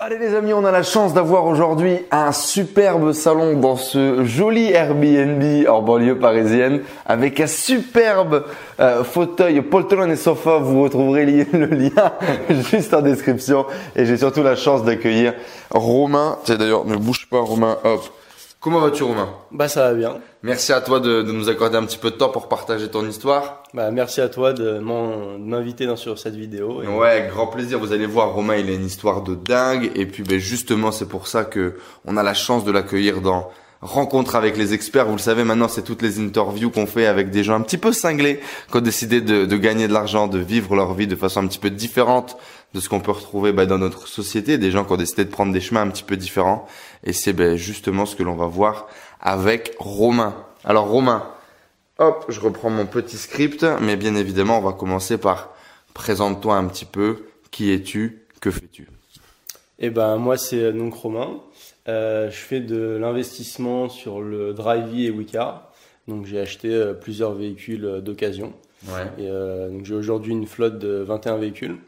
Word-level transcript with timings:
Allez 0.00 0.18
les 0.18 0.34
amis, 0.34 0.52
on 0.52 0.64
a 0.64 0.72
la 0.72 0.82
chance 0.82 1.14
d'avoir 1.14 1.46
aujourd'hui 1.46 2.00
un 2.10 2.32
superbe 2.32 3.12
salon 3.12 3.60
dans 3.60 3.76
ce 3.76 4.24
joli 4.24 4.72
Airbnb 4.72 5.68
en 5.68 5.82
banlieue 5.82 6.18
parisienne 6.18 6.82
avec 7.06 7.38
un 7.38 7.46
superbe 7.46 8.44
euh, 8.80 9.04
fauteuil 9.04 9.62
poltron 9.62 10.10
et 10.10 10.16
sofa. 10.16 10.58
Vous 10.58 10.82
retrouverez 10.82 11.46
le 11.52 11.66
lien 11.66 12.12
juste 12.72 12.92
en 12.92 13.02
description. 13.02 13.66
Et 13.94 14.04
j'ai 14.04 14.16
surtout 14.16 14.42
la 14.42 14.56
chance 14.56 14.82
d'accueillir 14.82 15.32
Romain. 15.70 16.38
Tiens 16.42 16.56
d'ailleurs, 16.56 16.84
ne 16.84 16.96
bouge 16.96 17.28
pas 17.30 17.38
Romain, 17.38 17.78
hop. 17.84 18.02
Comment 18.64 18.80
vas-tu 18.80 19.02
Romain? 19.02 19.28
Bah 19.52 19.68
ça 19.68 19.90
va 19.90 19.92
bien. 19.92 20.20
Merci 20.42 20.72
à 20.72 20.80
toi 20.80 20.98
de, 20.98 21.20
nous 21.20 21.50
accorder 21.50 21.76
un 21.76 21.84
petit 21.84 21.98
peu 21.98 22.10
de 22.10 22.16
temps 22.16 22.30
pour 22.30 22.48
partager 22.48 22.88
ton 22.88 23.06
histoire. 23.06 23.62
Bah 23.74 23.90
merci 23.90 24.22
à 24.22 24.30
toi 24.30 24.54
de 24.54 24.78
m'inviter 24.78 25.84
dans 25.84 25.96
sur 25.96 26.18
cette 26.18 26.34
vidéo. 26.34 26.80
Ouais, 26.80 27.28
grand 27.30 27.48
plaisir. 27.48 27.78
Vous 27.78 27.92
allez 27.92 28.06
voir, 28.06 28.32
Romain, 28.32 28.56
il 28.56 28.70
a 28.70 28.72
une 28.72 28.86
histoire 28.86 29.20
de 29.20 29.34
dingue. 29.34 29.92
Et 29.96 30.06
puis 30.06 30.22
ben, 30.22 30.38
justement, 30.38 30.92
c'est 30.92 31.10
pour 31.10 31.26
ça 31.26 31.44
que 31.44 31.74
on 32.06 32.16
a 32.16 32.22
la 32.22 32.32
chance 32.32 32.64
de 32.64 32.72
l'accueillir 32.72 33.20
dans 33.20 33.50
rencontre 33.82 34.34
avec 34.34 34.56
les 34.56 34.72
experts. 34.72 35.04
Vous 35.04 35.12
le 35.12 35.18
savez, 35.18 35.44
maintenant, 35.44 35.68
c'est 35.68 35.82
toutes 35.82 36.00
les 36.00 36.18
interviews 36.18 36.70
qu'on 36.70 36.86
fait 36.86 37.04
avec 37.04 37.28
des 37.28 37.44
gens 37.44 37.56
un 37.56 37.60
petit 37.60 37.76
peu 37.76 37.92
cinglés, 37.92 38.40
qui 38.70 38.78
ont 38.78 38.80
décidé 38.80 39.20
de, 39.20 39.44
de 39.44 39.56
gagner 39.58 39.88
de 39.88 39.92
l'argent, 39.92 40.26
de 40.26 40.38
vivre 40.38 40.74
leur 40.74 40.94
vie 40.94 41.06
de 41.06 41.16
façon 41.16 41.40
un 41.40 41.46
petit 41.46 41.58
peu 41.58 41.68
différente 41.68 42.38
de 42.74 42.80
ce 42.80 42.88
qu'on 42.88 43.00
peut 43.00 43.12
retrouver 43.12 43.52
bah, 43.52 43.66
dans 43.66 43.78
notre 43.78 44.08
société, 44.08 44.58
des 44.58 44.70
gens 44.70 44.84
qui 44.84 44.92
ont 44.92 44.96
décidé 44.96 45.24
de 45.24 45.30
prendre 45.30 45.52
des 45.52 45.60
chemins 45.60 45.82
un 45.82 45.90
petit 45.90 46.02
peu 46.02 46.16
différents. 46.16 46.66
Et 47.04 47.12
c'est 47.12 47.32
bah, 47.32 47.56
justement 47.56 48.06
ce 48.06 48.16
que 48.16 48.22
l'on 48.22 48.34
va 48.34 48.46
voir 48.46 48.88
avec 49.20 49.74
Romain. 49.78 50.34
Alors 50.64 50.88
Romain, 50.88 51.26
hop, 51.98 52.24
je 52.28 52.40
reprends 52.40 52.70
mon 52.70 52.86
petit 52.86 53.18
script, 53.18 53.64
mais 53.80 53.96
bien 53.96 54.14
évidemment, 54.16 54.58
on 54.58 54.62
va 54.62 54.72
commencer 54.72 55.18
par 55.18 55.50
présente-toi 55.92 56.56
un 56.56 56.66
petit 56.66 56.86
peu. 56.86 57.26
Qui 57.50 57.70
es-tu? 57.70 58.26
Que 58.40 58.50
fais-tu? 58.50 58.88
Eh 59.78 59.90
ben 59.90 60.16
moi 60.16 60.36
c'est 60.36 60.60
euh, 60.60 60.72
donc 60.72 60.94
Romain. 60.94 61.40
Euh, 61.88 62.30
je 62.30 62.36
fais 62.36 62.60
de 62.60 62.96
l'investissement 62.96 63.88
sur 63.88 64.20
le 64.20 64.52
Drivey 64.52 65.04
et 65.04 65.10
Wicar. 65.10 65.70
Donc 66.08 66.26
j'ai 66.26 66.40
acheté 66.40 66.72
euh, 66.72 66.94
plusieurs 66.94 67.32
véhicules 67.32 68.00
d'occasion. 68.02 68.52
Ouais. 68.88 69.24
Et 69.24 69.28
donc 69.70 69.84
j'ai 69.84 69.94
aujourd'hui 69.94 70.32
une 70.32 70.46
flotte 70.46 70.78
de 70.78 71.02
21 71.02 71.38
véhicules 71.38 71.78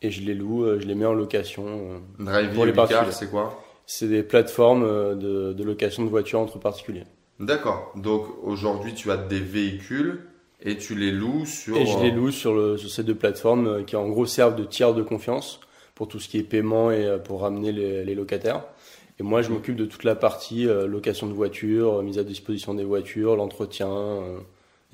et 0.00 0.10
je 0.10 0.22
les 0.22 0.32
loue, 0.32 0.64
je 0.80 0.86
les 0.86 0.94
mets 0.94 1.04
en 1.04 1.12
location. 1.12 2.00
Drive 2.18 2.54
pour 2.54 2.64
les 2.64 2.72
particuliers. 2.72 3.12
c'est 3.12 3.30
quoi? 3.30 3.62
C'est 3.92 4.08
des 4.08 4.22
plateformes 4.22 4.84
euh, 4.84 5.14
de, 5.14 5.52
de, 5.52 5.64
location 5.64 6.04
de 6.04 6.08
voitures 6.08 6.40
entre 6.40 6.58
particuliers. 6.58 7.04
D'accord. 7.38 7.92
Donc 7.96 8.26
aujourd'hui, 8.42 8.94
tu 8.94 9.10
as 9.10 9.16
des 9.16 9.40
véhicules 9.40 10.20
et 10.62 10.76
tu 10.76 10.94
les 10.94 11.10
loues 11.10 11.46
sur. 11.46 11.76
Et 11.76 11.86
je 11.86 11.98
les 11.98 12.10
loue 12.10 12.30
sur, 12.30 12.54
le, 12.54 12.76
sur 12.76 12.90
ces 12.90 13.02
deux 13.02 13.14
plateformes 13.14 13.84
qui 13.84 13.96
en 13.96 14.08
gros 14.08 14.26
servent 14.26 14.56
de 14.56 14.64
tiers 14.64 14.94
de 14.94 15.02
confiance 15.02 15.60
pour 15.94 16.08
tout 16.08 16.20
ce 16.20 16.28
qui 16.28 16.38
est 16.38 16.42
paiement 16.42 16.90
et 16.90 17.18
pour 17.24 17.40
ramener 17.42 17.72
les, 17.72 18.04
les 18.04 18.14
locataires. 18.14 18.62
Et 19.18 19.22
moi, 19.22 19.42
je 19.42 19.50
m'occupe 19.50 19.76
de 19.76 19.84
toute 19.84 20.04
la 20.04 20.14
partie 20.14 20.64
location 20.64 21.26
de 21.26 21.34
voitures, 21.34 22.02
mise 22.02 22.18
à 22.18 22.24
disposition 22.24 22.72
des 22.74 22.84
voitures, 22.84 23.36
l'entretien, 23.36 24.20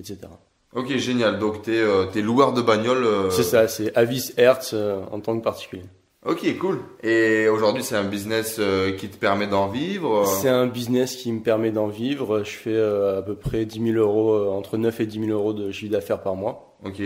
etc. 0.00 0.28
Ok, 0.76 0.94
génial. 0.98 1.38
Donc, 1.38 1.62
tu 1.62 1.74
es, 1.74 1.80
euh, 1.80 2.06
loueur 2.16 2.52
de 2.52 2.60
bagnole. 2.60 3.04
Euh, 3.04 3.30
c'est 3.30 3.42
ça, 3.42 3.66
c'est 3.66 3.96
Avis 3.96 4.32
Hertz 4.36 4.72
euh, 4.74 5.00
en 5.10 5.20
tant 5.20 5.38
que 5.38 5.42
particulier. 5.42 5.84
Ok, 6.24 6.58
cool. 6.58 6.80
Et 7.02 7.48
aujourd'hui, 7.48 7.84
c'est 7.84 7.94
un 7.94 8.04
business 8.04 8.60
qui 8.98 9.08
te 9.08 9.16
permet 9.16 9.46
d'en 9.46 9.68
vivre 9.68 10.26
C'est 10.26 10.48
un 10.48 10.66
business 10.66 11.14
qui 11.14 11.30
me 11.30 11.40
permet 11.40 11.70
d'en 11.70 11.86
vivre. 11.86 12.42
Je 12.42 12.50
fais 12.50 12.80
à 12.80 13.22
peu 13.22 13.36
près 13.36 13.64
10 13.64 13.92
000 13.92 13.96
euros, 13.96 14.50
entre 14.50 14.76
9 14.76 15.00
et 15.00 15.06
10 15.06 15.26
000 15.26 15.30
euros 15.30 15.52
de 15.52 15.70
chiffre 15.70 15.92
d'affaires 15.92 16.22
par 16.22 16.34
mois. 16.34 16.76
Ok. 16.84 17.00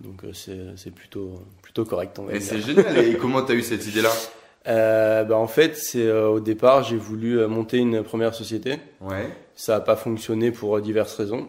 Donc, 0.00 0.24
c'est 0.34 0.94
plutôt, 0.94 1.40
plutôt 1.62 1.86
correct. 1.86 2.20
et 2.30 2.40
c'est 2.40 2.60
génial. 2.60 2.98
Et 2.98 3.16
comment 3.16 3.42
tu 3.42 3.52
as 3.52 3.54
eu 3.54 3.62
cette 3.62 3.86
idée-là? 3.86 4.10
Euh, 4.68 5.22
bah 5.24 5.36
en 5.36 5.46
fait, 5.46 5.76
c'est 5.76 6.10
au 6.10 6.40
départ, 6.40 6.82
j'ai 6.82 6.96
voulu 6.96 7.46
monter 7.46 7.78
une 7.78 8.02
première 8.02 8.34
société. 8.34 8.78
Ouais. 9.00 9.28
Ça 9.54 9.74
n'a 9.74 9.80
pas 9.80 9.96
fonctionné 9.96 10.50
pour 10.50 10.80
diverses 10.80 11.14
raisons. 11.14 11.48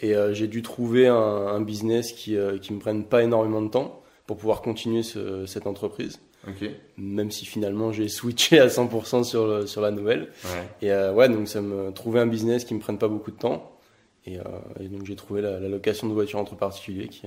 Et 0.00 0.14
euh, 0.14 0.34
j'ai 0.34 0.48
dû 0.48 0.60
trouver 0.62 1.06
un, 1.06 1.60
business 1.60 2.12
qui 2.12 2.36
euh, 2.36 2.58
qui 2.58 2.72
me 2.72 2.80
prenne 2.80 3.04
pas 3.04 3.22
énormément 3.22 3.62
de 3.62 3.68
temps 3.68 4.02
pour 4.26 4.36
pouvoir 4.36 4.60
continuer 4.60 5.02
cette 5.04 5.68
entreprise. 5.68 6.18
Même 6.98 7.30
si 7.30 7.46
finalement 7.46 7.92
j'ai 7.92 8.08
switché 8.08 8.58
à 8.60 8.68
100% 8.68 9.24
sur 9.24 9.68
sur 9.68 9.80
la 9.80 9.90
nouvelle. 9.90 10.28
Et 10.82 10.92
euh, 10.92 11.12
ouais, 11.12 11.28
donc 11.28 11.48
ça 11.48 11.60
me 11.60 11.92
trouver 11.92 12.20
un 12.20 12.26
business 12.26 12.64
qui 12.64 12.74
me 12.74 12.80
prenne 12.80 12.98
pas 12.98 13.08
beaucoup 13.08 13.30
de 13.30 13.38
temps. 13.38 13.72
Et, 14.26 14.38
donc 14.88 15.04
j'ai 15.04 15.14
trouvé 15.14 15.40
la, 15.40 15.60
location 15.60 16.08
de 16.08 16.12
voitures 16.12 16.40
entre 16.40 16.56
particuliers 16.56 17.08
qui 17.08 17.22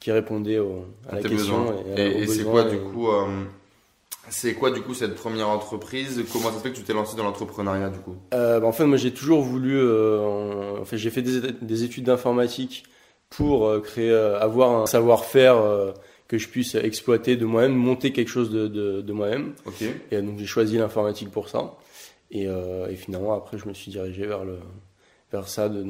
qui 0.00 0.12
répondait 0.12 0.58
à, 1.08 1.14
la 1.14 1.22
question. 1.22 1.74
Et, 1.96 2.22
et 2.22 2.26
c'est 2.26 2.44
quoi 2.44 2.64
du 2.64 2.78
coup 2.78 3.08
c'est 4.28 4.54
quoi 4.54 4.70
du 4.70 4.80
coup 4.80 4.94
cette 4.94 5.14
première 5.14 5.48
entreprise? 5.48 6.24
Comment 6.32 6.50
ça 6.50 6.56
se 6.56 6.62
fait 6.62 6.70
que 6.70 6.76
tu 6.76 6.82
t'es 6.82 6.92
lancé 6.92 7.16
dans 7.16 7.22
l'entrepreneuriat 7.22 7.90
du 7.90 7.98
coup? 7.98 8.16
Euh, 8.34 8.58
bah, 8.60 8.66
En 8.66 8.72
fait, 8.72 8.84
moi 8.84 8.96
j'ai 8.96 9.12
toujours 9.12 9.42
voulu. 9.42 9.78
Euh, 9.78 10.80
en 10.80 10.84
fait, 10.84 10.98
j'ai 10.98 11.10
fait 11.10 11.22
des, 11.22 11.84
études 11.84 12.04
d'informatique 12.04 12.84
pour 13.30 13.66
euh, 13.66 13.80
créer, 13.80 14.10
euh, 14.10 14.40
avoir 14.40 14.82
un 14.82 14.86
savoir-faire 14.86 15.56
que 16.28 16.38
je 16.38 16.48
puisse 16.48 16.74
exploiter 16.74 17.36
de 17.36 17.44
moi-même, 17.44 17.74
monter 17.74 18.12
quelque 18.12 18.28
chose 18.28 18.50
de, 18.50 18.66
de, 18.68 19.00
de 19.00 19.12
moi-même. 19.12 19.54
Ok. 19.64 19.84
Et 20.10 20.22
donc 20.22 20.38
j'ai 20.38 20.46
choisi 20.46 20.76
l'informatique 20.78 21.30
pour 21.30 21.48
ça. 21.48 21.76
Et, 22.30 22.44
et, 22.44 22.96
finalement 22.96 23.34
après, 23.34 23.56
je 23.58 23.68
me 23.68 23.74
suis 23.74 23.90
dirigé 23.92 24.26
vers 24.26 24.44
le 24.44 24.58
vers 25.32 25.48
ça 25.48 25.68
de 25.68 25.84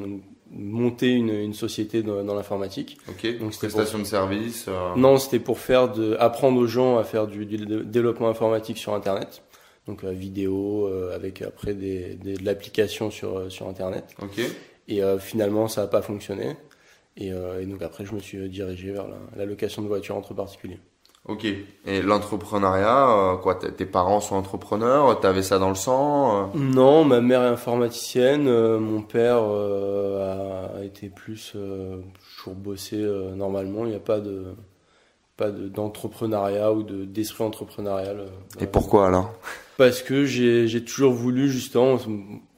monter 0.51 1.11
une, 1.11 1.29
une 1.29 1.53
société 1.53 2.03
dans, 2.03 2.23
dans 2.23 2.35
l'informatique. 2.35 2.97
Ok. 3.09 3.39
Donc 3.39 3.55
prestation 3.57 3.99
de 3.99 4.03
service. 4.03 4.65
Euh... 4.67 4.95
Non, 4.95 5.17
c'était 5.17 5.39
pour 5.39 5.59
faire 5.59 5.91
de 5.91 6.15
apprendre 6.19 6.59
aux 6.59 6.67
gens 6.67 6.97
à 6.97 7.03
faire 7.03 7.27
du, 7.27 7.45
du 7.45 7.57
développement 7.85 8.29
informatique 8.29 8.77
sur 8.77 8.93
Internet. 8.93 9.43
Donc 9.87 10.03
euh, 10.03 10.11
vidéo 10.11 10.87
euh, 10.87 11.15
avec 11.15 11.41
après 11.41 11.73
des, 11.73 12.15
des 12.15 12.33
de 12.33 12.45
l'application 12.45 13.09
sur 13.09 13.37
euh, 13.37 13.49
sur 13.49 13.67
Internet. 13.67 14.15
Ok. 14.21 14.39
Et 14.87 15.03
euh, 15.03 15.19
finalement, 15.19 15.67
ça 15.67 15.81
n'a 15.81 15.87
pas 15.87 16.01
fonctionné. 16.01 16.55
Et, 17.17 17.29
et, 17.29 17.65
donc 17.65 17.81
après, 17.81 18.05
je 18.05 18.13
me 18.13 18.19
suis 18.19 18.47
dirigé 18.49 18.91
vers 18.91 19.07
la, 19.07 19.17
la 19.35 19.45
location 19.45 19.81
de 19.81 19.87
voitures 19.87 20.15
entre 20.15 20.33
particuliers. 20.33 20.79
Ok. 21.27 21.45
Et 21.85 22.01
l'entrepreneuriat, 22.01 23.09
euh, 23.09 23.35
quoi 23.35 23.55
Tes 23.55 23.85
parents 23.85 24.21
sont 24.21 24.35
entrepreneurs 24.35 25.19
T'avais 25.19 25.43
ça 25.43 25.59
dans 25.59 25.69
le 25.69 25.75
sang 25.75 26.43
euh? 26.43 26.45
Non, 26.55 27.03
ma 27.03 27.19
mère 27.19 27.43
est 27.43 27.47
informaticienne. 27.47 28.47
Euh, 28.47 28.79
mon 28.79 29.01
père 29.01 29.37
a 29.37 30.83
été 30.83 31.09
plus 31.09 31.55
toujours 32.35 32.55
bossé 32.55 32.97
normalement. 33.35 33.85
Il 33.85 33.89
n'y 33.89 33.95
a 33.95 33.99
pas 33.99 34.19
de 34.19 34.45
pas 35.35 35.51
d'entrepreneuriat 35.51 36.71
ou 36.71 36.83
de 36.83 37.03
d'esprit 37.03 37.43
entrepreneurial. 37.43 38.27
Et 38.59 38.67
pourquoi 38.67 39.07
alors? 39.07 39.33
Parce 39.77 40.01
que 40.01 40.25
j'ai 40.25 40.67
j'ai 40.67 40.83
toujours 40.83 41.11
voulu 41.11 41.49
justement, 41.49 41.97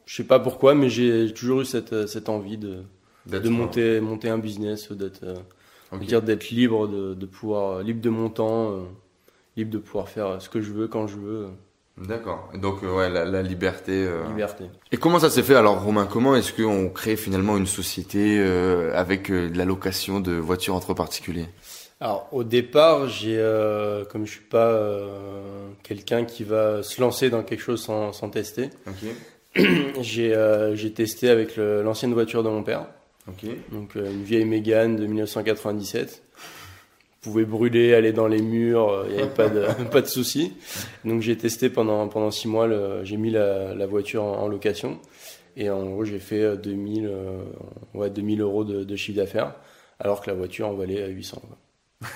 je 0.06 0.16
sais 0.16 0.24
pas 0.24 0.40
pourquoi, 0.40 0.75
mais 0.75 0.90
j'ai 0.90 1.34
toujours 1.34 1.62
eu 1.62 1.66
cette 1.66 2.08
cette 2.08 2.30
envie 2.30 2.58
de 2.58 2.84
de 3.29 3.50
monter 3.50 4.00
monter 4.01 4.29
un 4.29 4.38
business, 4.38 4.91
d'être 4.91 5.25
Okay. 5.91 6.06
dire 6.06 6.22
d'être 6.22 6.50
libre 6.51 6.88
de, 6.88 7.13
de, 7.16 7.25
pouvoir, 7.25 7.78
euh, 7.78 7.84
libre 7.84 8.01
de 8.01 8.09
mon 8.09 8.29
temps, 8.29 8.72
euh, 8.72 8.81
libre 9.57 9.72
de 9.72 9.79
pouvoir 9.79 10.07
faire 10.07 10.41
ce 10.41 10.47
que 10.47 10.62
je 10.62 10.72
veux 10.72 10.88
quand 10.88 11.07
je 11.07 11.17
veux. 11.17 11.47
D'accord. 11.97 12.50
Donc 12.53 12.84
euh, 12.84 12.95
ouais, 12.95 13.09
la, 13.09 13.25
la 13.25 13.41
liberté. 13.41 14.07
Liberté. 14.28 14.66
Et 14.91 14.97
comment 14.97 15.19
ça 15.19 15.29
s'est 15.29 15.44
fait 15.44 15.56
alors, 15.56 15.84
Romain 15.84 16.07
Comment 16.09 16.35
est-ce 16.35 16.53
qu'on 16.53 16.89
crée 16.89 17.16
finalement 17.16 17.57
une 17.57 17.66
société 17.66 18.39
avec 18.94 19.31
de 19.31 19.57
la 19.57 19.66
location 19.66 20.19
de 20.19 20.34
voitures 20.34 20.75
entre 20.75 20.94
particuliers? 20.94 21.48
Alors 22.00 22.30
au 22.31 22.45
départ, 22.45 23.09
j'ai, 23.09 23.38
comme 24.09 24.25
je 24.25 24.31
suis 24.31 24.45
pas 24.45 24.74
quelqu'un 25.83 26.24
qui 26.24 26.45
va 26.45 26.83
se 26.83 27.01
lancer 27.01 27.30
dans 27.30 27.44
quelque 27.44 27.62
chose 27.62 27.81
sans, 27.81 28.13
sans 28.13 28.30
tester, 28.30 28.69
okay. 28.88 29.65
j'ai, 30.01 30.71
j'ai 30.75 30.94
testé 30.94 31.30
avec 31.30 31.57
l'ancienne 31.57 32.13
voiture 32.13 32.44
de 32.44 32.50
mon 32.50 32.63
père. 32.63 32.86
Donc 33.72 33.96
euh, 33.96 34.12
une 34.12 34.24
vieille 34.24 34.46
Mégane 34.46 34.96
de 34.96 35.06
1997. 35.06 36.24
Vous 37.22 37.31
pouvez 37.31 37.44
brûler, 37.44 37.94
aller 37.94 38.14
dans 38.14 38.28
les 38.28 38.42
murs, 38.42 39.06
il 39.10 39.16
n'y 39.16 39.22
avait 39.22 39.30
pas 39.30 39.50
de, 39.50 39.66
pas 39.92 40.02
de 40.02 40.08
souci. 40.08 40.54
Donc 41.04 41.22
j'ai 41.22 41.38
testé 41.38 41.70
pendant, 41.70 42.08
pendant 42.08 42.31
six 42.31 42.48
mois, 42.48 42.70
j'ai 43.04 43.18
mis 43.18 43.30
la, 43.30 43.74
la 43.76 43.86
voiture 43.86 44.24
en, 44.24 44.48
location. 44.48 45.00
Et 45.58 45.70
en 45.70 45.84
gros, 45.90 46.06
j'ai 46.06 46.20
fait 46.20 46.58
2000, 46.58 47.06
euh, 47.06 47.10
euh, 47.10 47.44
ouais, 47.94 48.10
2000 48.10 48.42
euros 48.42 48.64
de, 48.64 48.84
de 48.84 48.96
chiffre 48.96 49.18
d'affaires, 49.18 49.56
alors 50.00 50.22
que 50.22 50.30
la 50.30 50.36
voiture 50.36 50.70
en 50.70 50.74
valait 50.74 51.04
à 51.04 51.08
800. 51.08 51.42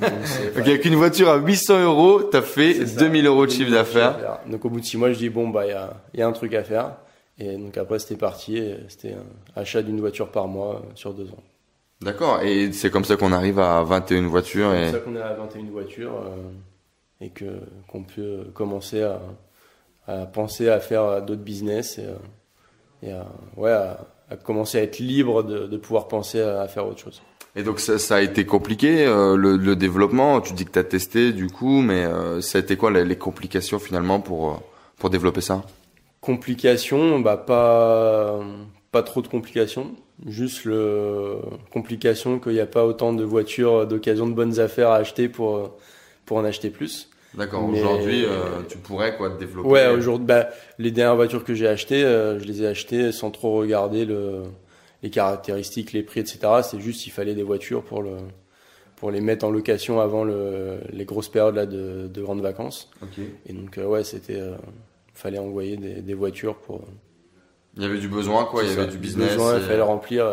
Donc, 0.00 0.66
avec 0.66 0.84
une 0.86 0.94
voiture 0.94 1.28
à 1.28 1.36
800 1.36 1.84
euros, 1.84 2.22
tu 2.22 2.36
as 2.36 2.42
fait 2.42 2.96
2000 2.96 3.26
euros 3.26 3.46
de 3.46 3.50
chiffre 3.50 3.70
d'affaires. 3.70 4.40
Donc 4.46 4.64
au 4.64 4.70
bout 4.70 4.80
de 4.80 4.84
six 4.84 4.96
mois, 4.96 5.12
je 5.12 5.18
dis 5.18 5.28
bon 5.28 5.48
bah 5.48 5.66
il 5.66 5.70
y 5.70 5.72
a, 5.72 6.02
y 6.14 6.22
a 6.22 6.26
un 6.26 6.32
truc 6.32 6.54
à 6.54 6.64
faire. 6.64 6.96
Et 7.40 7.56
donc 7.56 7.76
après, 7.78 7.98
c'était 7.98 8.16
parti. 8.16 8.62
C'était 8.88 9.14
un 9.14 9.60
achat 9.60 9.82
d'une 9.82 9.98
voiture 9.98 10.30
par 10.30 10.46
mois 10.46 10.82
sur 10.94 11.14
deux 11.14 11.28
ans. 11.30 11.42
D'accord, 12.02 12.40
et 12.42 12.72
c'est 12.72 12.90
comme 12.90 13.04
ça 13.04 13.16
qu'on 13.16 13.32
arrive 13.32 13.58
à 13.58 13.82
21 13.82 14.28
voitures. 14.28 14.70
C'est 14.72 14.84
comme 14.84 14.92
ça 14.92 14.98
qu'on 15.00 15.16
est 15.16 15.22
à 15.22 15.34
21 15.34 15.70
voitures 15.70 16.22
et 17.20 17.28
que 17.30 17.44
qu'on 17.88 18.04
peut 18.04 18.46
commencer 18.54 19.02
à, 19.02 19.20
à, 20.06 20.26
penser 20.26 20.68
à 20.70 20.80
faire 20.80 21.22
d'autres 21.22 21.42
business 21.42 21.98
et, 21.98 23.06
et 23.06 23.12
à, 23.12 23.26
ouais, 23.56 23.70
à, 23.70 24.36
commencer 24.42 24.78
à 24.78 24.82
être 24.82 24.98
libre 24.98 25.42
de, 25.42 25.66
de 25.66 25.76
pouvoir 25.76 26.08
penser 26.08 26.40
à, 26.40 26.66
faire 26.68 26.86
autre 26.86 27.00
chose. 27.00 27.20
Et 27.56 27.62
donc 27.62 27.80
ça, 27.80 27.98
ça 27.98 28.16
a 28.16 28.20
été 28.22 28.46
compliqué 28.46 29.04
le, 29.04 29.56
le, 29.56 29.76
développement? 29.76 30.40
Tu 30.40 30.54
dis 30.54 30.64
que 30.64 30.70
tu 30.72 30.78
as 30.78 30.84
testé 30.84 31.32
du 31.32 31.48
coup, 31.48 31.82
mais 31.82 32.06
ça 32.40 32.56
a 32.58 32.60
été 32.62 32.76
quoi 32.76 32.90
les, 32.90 33.04
les 33.04 33.16
complications 33.16 33.78
finalement 33.78 34.20
pour 34.20 34.62
pour 34.96 35.10
développer 35.10 35.40
ça? 35.42 35.64
Complications, 36.20 37.20
bah 37.20 37.36
pas 37.36 38.40
pas 38.92 39.02
trop 39.02 39.22
de 39.22 39.28
complications. 39.28 39.94
Juste 40.26 40.64
le 40.64 41.38
complication 41.72 42.38
qu'il 42.38 42.52
n'y 42.52 42.60
a 42.60 42.66
pas 42.66 42.84
autant 42.84 43.12
de 43.12 43.24
voitures 43.24 43.86
d'occasion 43.86 44.26
de 44.26 44.34
bonnes 44.34 44.60
affaires 44.60 44.90
à 44.90 44.96
acheter 44.96 45.28
pour 45.28 45.78
pour 46.26 46.36
en 46.36 46.44
acheter 46.44 46.70
plus. 46.70 47.10
D'accord. 47.34 47.64
Aujourd'hui, 47.64 48.24
euh, 48.24 48.62
tu 48.68 48.78
pourrais 48.78 49.16
quoi 49.16 49.30
te 49.30 49.38
développer. 49.38 49.68
Ouais, 49.68 49.86
aujourd'hui, 49.88 50.26
bah, 50.26 50.48
les 50.78 50.90
dernières 50.90 51.16
voitures 51.16 51.44
que 51.44 51.54
j'ai 51.54 51.68
achetées, 51.68 52.04
euh, 52.04 52.40
je 52.40 52.44
les 52.44 52.62
ai 52.62 52.66
achetées 52.66 53.12
sans 53.12 53.30
trop 53.30 53.56
regarder 53.56 54.04
le 54.04 54.42
les 55.02 55.10
caractéristiques, 55.10 55.92
les 55.92 56.02
prix, 56.02 56.20
etc. 56.20 56.40
C'est 56.62 56.80
juste 56.80 57.06
il 57.06 57.10
fallait 57.10 57.34
des 57.34 57.42
voitures 57.42 57.82
pour 57.82 58.02
le 58.02 58.16
pour 58.96 59.10
les 59.10 59.22
mettre 59.22 59.46
en 59.46 59.50
location 59.50 60.00
avant 60.00 60.24
le, 60.24 60.80
les 60.92 61.06
grosses 61.06 61.30
périodes 61.30 61.54
là 61.54 61.64
de, 61.64 62.06
de 62.06 62.22
grandes 62.22 62.42
vacances. 62.42 62.90
Okay. 63.02 63.30
Et 63.46 63.54
donc 63.54 63.78
euh, 63.78 63.86
ouais, 63.86 64.04
c'était 64.04 64.42
fallait 65.20 65.38
envoyer 65.38 65.76
des, 65.76 66.02
des 66.02 66.14
voitures 66.14 66.56
pour 66.56 66.82
il 67.76 67.82
y 67.82 67.86
avait 67.86 67.98
du 67.98 68.08
besoin, 68.08 68.44
quoi. 68.44 68.64
Il 68.64 68.70
y 68.70 68.72
avait 68.72 68.86
du 68.86 68.98
business. 68.98 69.30
Besoin, 69.30 69.56
il 69.56 69.62
fallait 69.62 69.76
le 69.76 69.84
remplir. 69.84 70.26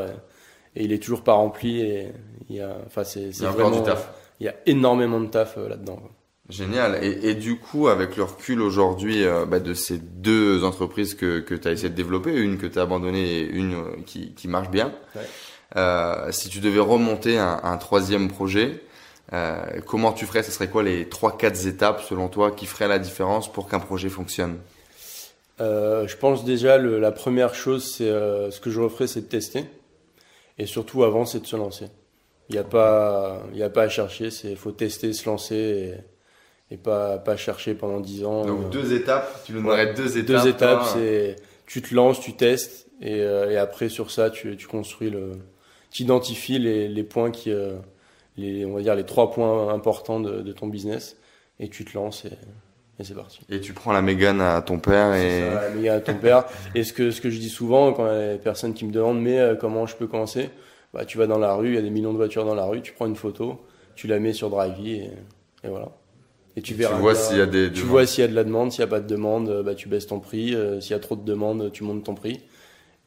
Et, 0.75 0.83
il 0.83 0.91
est 0.91 1.01
toujours 1.01 1.23
pas 1.23 1.33
rempli. 1.33 1.81
Et 1.81 2.07
il 2.49 2.55
y 2.55 2.61
a, 2.61 2.77
enfin, 2.85 3.03
c'est, 3.03 3.29
vraiment, 3.41 3.71
du 3.71 3.83
taf. 3.83 4.09
Il 4.39 4.45
y 4.45 4.49
a 4.49 4.55
énormément 4.65 5.19
de 5.19 5.27
taf 5.27 5.57
euh, 5.57 5.69
là-dedans. 5.69 5.99
Génial. 6.49 7.03
Et, 7.03 7.29
et, 7.29 7.35
du 7.35 7.57
coup, 7.57 7.87
avec 7.87 8.15
le 8.15 8.23
recul 8.23 8.61
aujourd'hui 8.61 9.23
euh, 9.23 9.45
bah, 9.45 9.59
de 9.59 9.73
ces 9.73 9.97
deux 9.97 10.63
entreprises 10.63 11.13
que, 11.13 11.39
que 11.39 11.55
tu 11.55 11.67
as 11.67 11.71
essayé 11.71 11.89
de 11.89 11.95
développer, 11.95 12.33
une 12.33 12.57
que 12.57 12.65
tu 12.65 12.79
as 12.79 12.83
abandonnée 12.83 13.39
et 13.39 13.49
une 13.49 13.73
euh, 13.73 13.95
qui, 14.05 14.33
qui 14.33 14.47
marche 14.47 14.69
bien, 14.69 14.93
ouais. 15.15 15.21
euh, 15.75 16.31
si 16.31 16.49
tu 16.49 16.59
devais 16.59 16.79
remonter 16.79 17.37
un, 17.37 17.59
un 17.63 17.77
troisième 17.77 18.29
projet, 18.29 18.81
comment 19.85 20.13
tu 20.13 20.25
ferais? 20.25 20.41
Ce 20.41 20.51
serait 20.51 20.69
quoi 20.69 20.83
les 20.83 21.09
trois, 21.09 21.37
quatre 21.37 21.67
étapes 21.67 22.01
selon 22.01 22.29
toi 22.29 22.51
qui 22.51 22.65
feraient 22.65 22.87
la 22.87 22.97
différence 22.97 23.51
pour 23.51 23.67
qu'un 23.67 23.79
projet 23.79 24.07
fonctionne? 24.07 24.57
Euh, 25.59 26.07
je 26.07 26.17
pense 26.17 26.45
déjà 26.45 26.77
le, 26.77 26.99
la 26.99 27.11
première 27.11 27.55
chose, 27.55 27.83
c'est 27.83 28.09
euh, 28.09 28.51
ce 28.51 28.59
que 28.59 28.69
je 28.69 28.79
referais, 28.79 29.07
c'est 29.07 29.21
de 29.21 29.25
tester. 29.25 29.65
Et 30.57 30.65
surtout 30.65 31.03
avant, 31.03 31.25
c'est 31.25 31.39
de 31.39 31.47
se 31.47 31.55
lancer. 31.55 31.87
Il 32.49 32.53
n'y 32.53 32.59
a 32.59 32.63
pas, 32.63 33.43
il 33.53 33.61
a 33.61 33.69
pas 33.69 33.83
à 33.83 33.89
chercher. 33.89 34.31
C'est 34.31 34.55
faut 34.55 34.71
tester, 34.71 35.13
se 35.13 35.29
lancer 35.29 35.55
et, 36.69 36.73
et 36.75 36.77
pas 36.77 37.17
pas 37.17 37.35
chercher 37.35 37.73
pendant 37.73 37.99
dix 37.99 38.23
ans. 38.23 38.45
Donc 38.45 38.65
euh, 38.65 38.69
deux 38.69 38.93
étapes. 38.93 39.43
Tu 39.45 39.53
nous 39.53 39.61
donnerais 39.61 39.93
deux 39.93 40.17
étapes. 40.17 40.43
Deux 40.43 40.49
étapes, 40.49 40.83
c'est 40.93 41.35
tu 41.65 41.81
te 41.81 41.93
lances, 41.93 42.19
tu 42.21 42.33
testes 42.33 42.87
et, 43.01 43.17
et 43.17 43.57
après 43.57 43.89
sur 43.89 44.09
ça, 44.09 44.29
tu, 44.29 44.55
tu 44.55 44.67
construis 44.67 45.09
le, 45.09 45.33
tu 45.91 46.03
identifies 46.03 46.59
les, 46.59 46.87
les 46.87 47.03
points 47.03 47.29
qui, 47.29 47.51
les 48.37 48.65
on 48.65 48.73
va 48.73 48.81
dire 48.81 48.95
les 48.95 49.05
trois 49.05 49.31
points 49.31 49.73
importants 49.73 50.21
de, 50.21 50.41
de 50.41 50.51
ton 50.53 50.67
business 50.67 51.17
et 51.59 51.67
tu 51.67 51.83
te 51.83 51.97
lances 51.97 52.23
et 52.25 52.31
et 52.99 53.03
c'est 53.03 53.13
parti. 53.13 53.39
Et 53.49 53.61
tu 53.61 53.73
prends 53.73 53.91
la 53.91 54.01
Mégane 54.01 54.41
à 54.41 54.61
ton 54.61 54.79
père 54.79 55.13
et. 55.13 55.41
Ça, 55.51 55.61
la 55.61 55.69
Mégane 55.69 55.97
à 55.97 56.01
ton 56.01 56.15
père. 56.15 56.45
et 56.75 56.83
ce 56.83 56.93
que, 56.93 57.11
ce 57.11 57.21
que 57.21 57.29
je 57.29 57.39
dis 57.39 57.49
souvent 57.49 57.93
quand 57.93 58.05
il 58.07 58.13
y 58.13 58.23
a 58.29 58.33
des 58.33 58.39
personnes 58.39 58.73
qui 58.73 58.85
me 58.85 58.91
demandent, 58.91 59.21
mais 59.21 59.39
euh, 59.39 59.55
comment 59.55 59.85
je 59.85 59.95
peux 59.95 60.07
commencer? 60.07 60.49
Bah, 60.93 61.05
Tu 61.05 61.17
vas 61.17 61.27
dans 61.27 61.37
la 61.37 61.53
rue, 61.53 61.69
il 61.69 61.75
y 61.75 61.77
a 61.77 61.81
des 61.81 61.89
millions 61.89 62.11
de 62.11 62.17
voitures 62.17 62.45
dans 62.45 62.55
la 62.55 62.65
rue, 62.65 62.81
tu 62.81 62.93
prends 62.93 63.05
une 63.05 63.15
photo, 63.15 63.61
tu 63.95 64.07
la 64.07 64.19
mets 64.19 64.33
sur 64.33 64.49
Drivey 64.49 64.89
et, 64.89 65.11
et 65.63 65.69
voilà. 65.69 65.89
Et 66.55 66.61
tu 66.61 66.73
verras. 66.73 66.95
Tu 66.95 67.01
vois 67.01 67.13
s'il 67.13 67.37
y 67.37 67.41
a 67.41 67.45
des. 67.45 67.71
Tu 67.71 67.81
vois 67.81 68.07
s'il 68.07 68.23
y 68.23 68.25
a 68.25 68.27
de 68.27 68.35
la 68.35 68.43
demande, 68.43 68.71
s'il 68.71 68.83
n'y 68.83 68.89
a 68.89 68.91
pas 68.91 68.99
de 68.99 69.07
demande, 69.07 69.61
bah, 69.63 69.75
tu 69.75 69.87
baisses 69.89 70.07
ton 70.07 70.19
prix. 70.19 70.55
Euh, 70.55 70.81
s'il 70.81 70.91
y 70.91 70.95
a 70.95 70.99
trop 70.99 71.15
de 71.15 71.23
demandes, 71.23 71.71
tu 71.71 71.83
montes 71.83 72.03
ton 72.03 72.15
prix. 72.15 72.41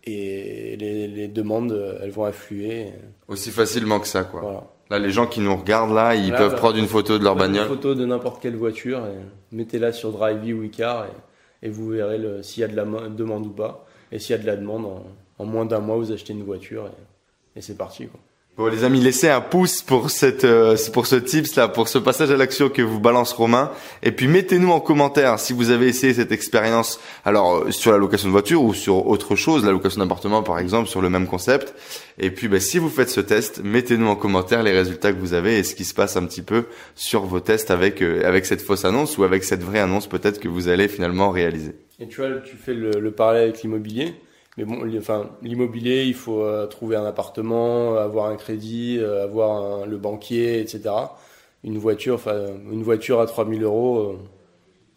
Et 0.05 0.77
les, 0.79 1.09
les 1.09 1.29
demandes, 1.29 1.99
elles 2.01 2.11
vont 2.11 2.25
affluer. 2.25 2.93
Aussi 3.29 3.51
facilement 3.51 3.99
que 3.99 4.07
ça, 4.07 4.23
quoi. 4.23 4.41
Voilà. 4.41 4.67
Là, 4.91 4.99
les 4.99 5.11
gens 5.11 5.27
qui 5.27 5.41
nous 5.41 5.55
regardent 5.57 5.95
là, 5.95 6.17
ils 6.17 6.33
peuvent 6.33 6.51
bah, 6.53 6.57
prendre 6.59 6.77
une 6.77 6.89
photo 6.89 7.17
de 7.19 7.23
leur 7.25 7.37
bagnole. 7.37 7.63
Une 7.63 7.69
photo 7.69 7.95
de 7.95 8.05
n'importe 8.05 8.43
quelle 8.43 8.57
voiture, 8.57 9.07
et 9.07 9.55
mettez-la 9.55 9.93
sur 9.93 10.11
Drivey 10.11 10.53
ou 10.53 10.65
Icar, 10.65 11.07
et, 11.07 11.67
et 11.67 11.71
vous 11.71 11.89
verrez 11.89 12.21
s'il 12.43 12.63
y 12.63 12.65
a 12.65 12.69
de 12.69 12.75
la 12.75 12.85
demande 12.85 13.47
ou 13.47 13.51
pas. 13.51 13.87
Et 14.11 14.19
s'il 14.19 14.35
y 14.35 14.39
a 14.39 14.43
de 14.43 14.47
la 14.47 14.57
demande, 14.57 14.87
en, 14.87 15.05
en 15.39 15.45
moins 15.45 15.65
d'un 15.65 15.79
mois, 15.79 15.97
vous 15.97 16.11
achetez 16.11 16.33
une 16.33 16.43
voiture, 16.43 16.87
et, 16.87 17.59
et 17.59 17.63
c'est 17.63 17.77
parti. 17.77 18.09
Quoi. 18.09 18.19
Bon 18.61 18.67
les 18.67 18.85
amis, 18.85 19.01
laissez 19.01 19.31
un 19.31 19.41
pouce 19.41 19.81
pour 19.81 20.11
cette 20.11 20.45
euh, 20.45 20.77
pour 20.93 21.07
ce 21.07 21.17
tips 21.17 21.57
là, 21.57 21.67
pour 21.67 21.89
ce 21.89 21.97
passage 21.97 22.31
à 22.31 22.37
l'action 22.37 22.69
que 22.69 22.83
vous 22.83 23.01
balance 23.01 23.33
Romain 23.33 23.73
et 24.03 24.12
puis 24.12 24.29
mettez-nous 24.29 24.71
en 24.71 24.81
commentaire 24.81 25.39
si 25.39 25.55
vous 25.55 25.71
avez 25.71 25.87
essayé 25.87 26.12
cette 26.12 26.31
expérience 26.31 27.01
alors 27.25 27.55
euh, 27.55 27.71
sur 27.71 27.91
la 27.91 27.97
location 27.97 28.29
de 28.29 28.33
voiture 28.33 28.62
ou 28.62 28.75
sur 28.75 29.07
autre 29.07 29.35
chose, 29.35 29.65
la 29.65 29.71
location 29.71 30.03
d'appartement 30.03 30.43
par 30.43 30.59
exemple 30.59 30.91
sur 30.91 31.01
le 31.01 31.09
même 31.09 31.27
concept. 31.27 31.75
Et 32.19 32.31
puis 32.31 32.49
bah, 32.49 32.61
si 32.61 32.79
vous 32.79 32.91
faites 32.91 33.09
ce 33.09 33.23
test, 33.23 33.62
mettez-nous 33.65 34.09
en 34.09 34.15
commentaire 34.15 34.62
les 34.62 34.73
résultats 34.73 35.15
que 35.15 35.19
vous 35.19 35.33
avez 35.33 35.59
et 35.59 35.65
ce 35.65 35.75
qui 35.75 35.85
se 35.85 35.95
passe 35.95 36.19
un 36.19 36.27
petit 36.27 36.43
peu 36.43 36.65
sur 36.95 37.23
vos 37.23 37.41
tests 37.41 37.71
avec 37.71 38.03
euh, 38.03 38.29
avec 38.29 38.45
cette 38.45 38.61
fausse 38.61 38.85
annonce 38.85 39.17
ou 39.17 39.25
avec 39.25 39.43
cette 39.43 39.62
vraie 39.62 39.81
annonce 39.81 40.07
peut-être 40.07 40.39
que 40.39 40.49
vous 40.49 40.69
allez 40.69 40.89
finalement 40.89 41.31
réaliser. 41.31 41.77
Et 41.99 42.09
tu 42.09 42.21
vois, 42.21 42.29
tu 42.45 42.57
fais 42.57 42.75
le, 42.75 42.91
le 42.91 43.11
parallèle 43.11 43.45
avec 43.45 43.62
l'immobilier. 43.62 44.17
Mais 44.56 44.64
bon, 44.64 44.79
enfin, 44.99 45.31
l'immobilier, 45.43 46.05
il 46.05 46.14
faut 46.14 46.43
euh, 46.43 46.67
trouver 46.67 46.97
un 46.97 47.05
appartement, 47.05 47.97
avoir 47.97 48.26
un 48.26 48.37
crédit, 48.37 48.99
euh, 48.99 49.25
avoir 49.25 49.82
un, 49.82 49.87
le 49.87 49.97
banquier, 49.97 50.61
etc. 50.61 50.91
Une 51.62 51.79
voiture, 51.79 52.14
enfin, 52.14 52.37
une 52.70 52.82
voiture 52.82 53.20
à 53.20 53.26
3000 53.26 53.62
euros, 53.62 53.99
euh, 53.99 54.19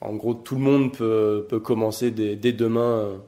en 0.01 0.15
gros, 0.15 0.33
tout 0.33 0.55
le 0.55 0.61
monde 0.61 0.91
peut, 0.91 1.45
peut 1.47 1.59
commencer 1.59 2.11
dès, 2.11 2.35
dès 2.35 2.51
demain 2.51 3.21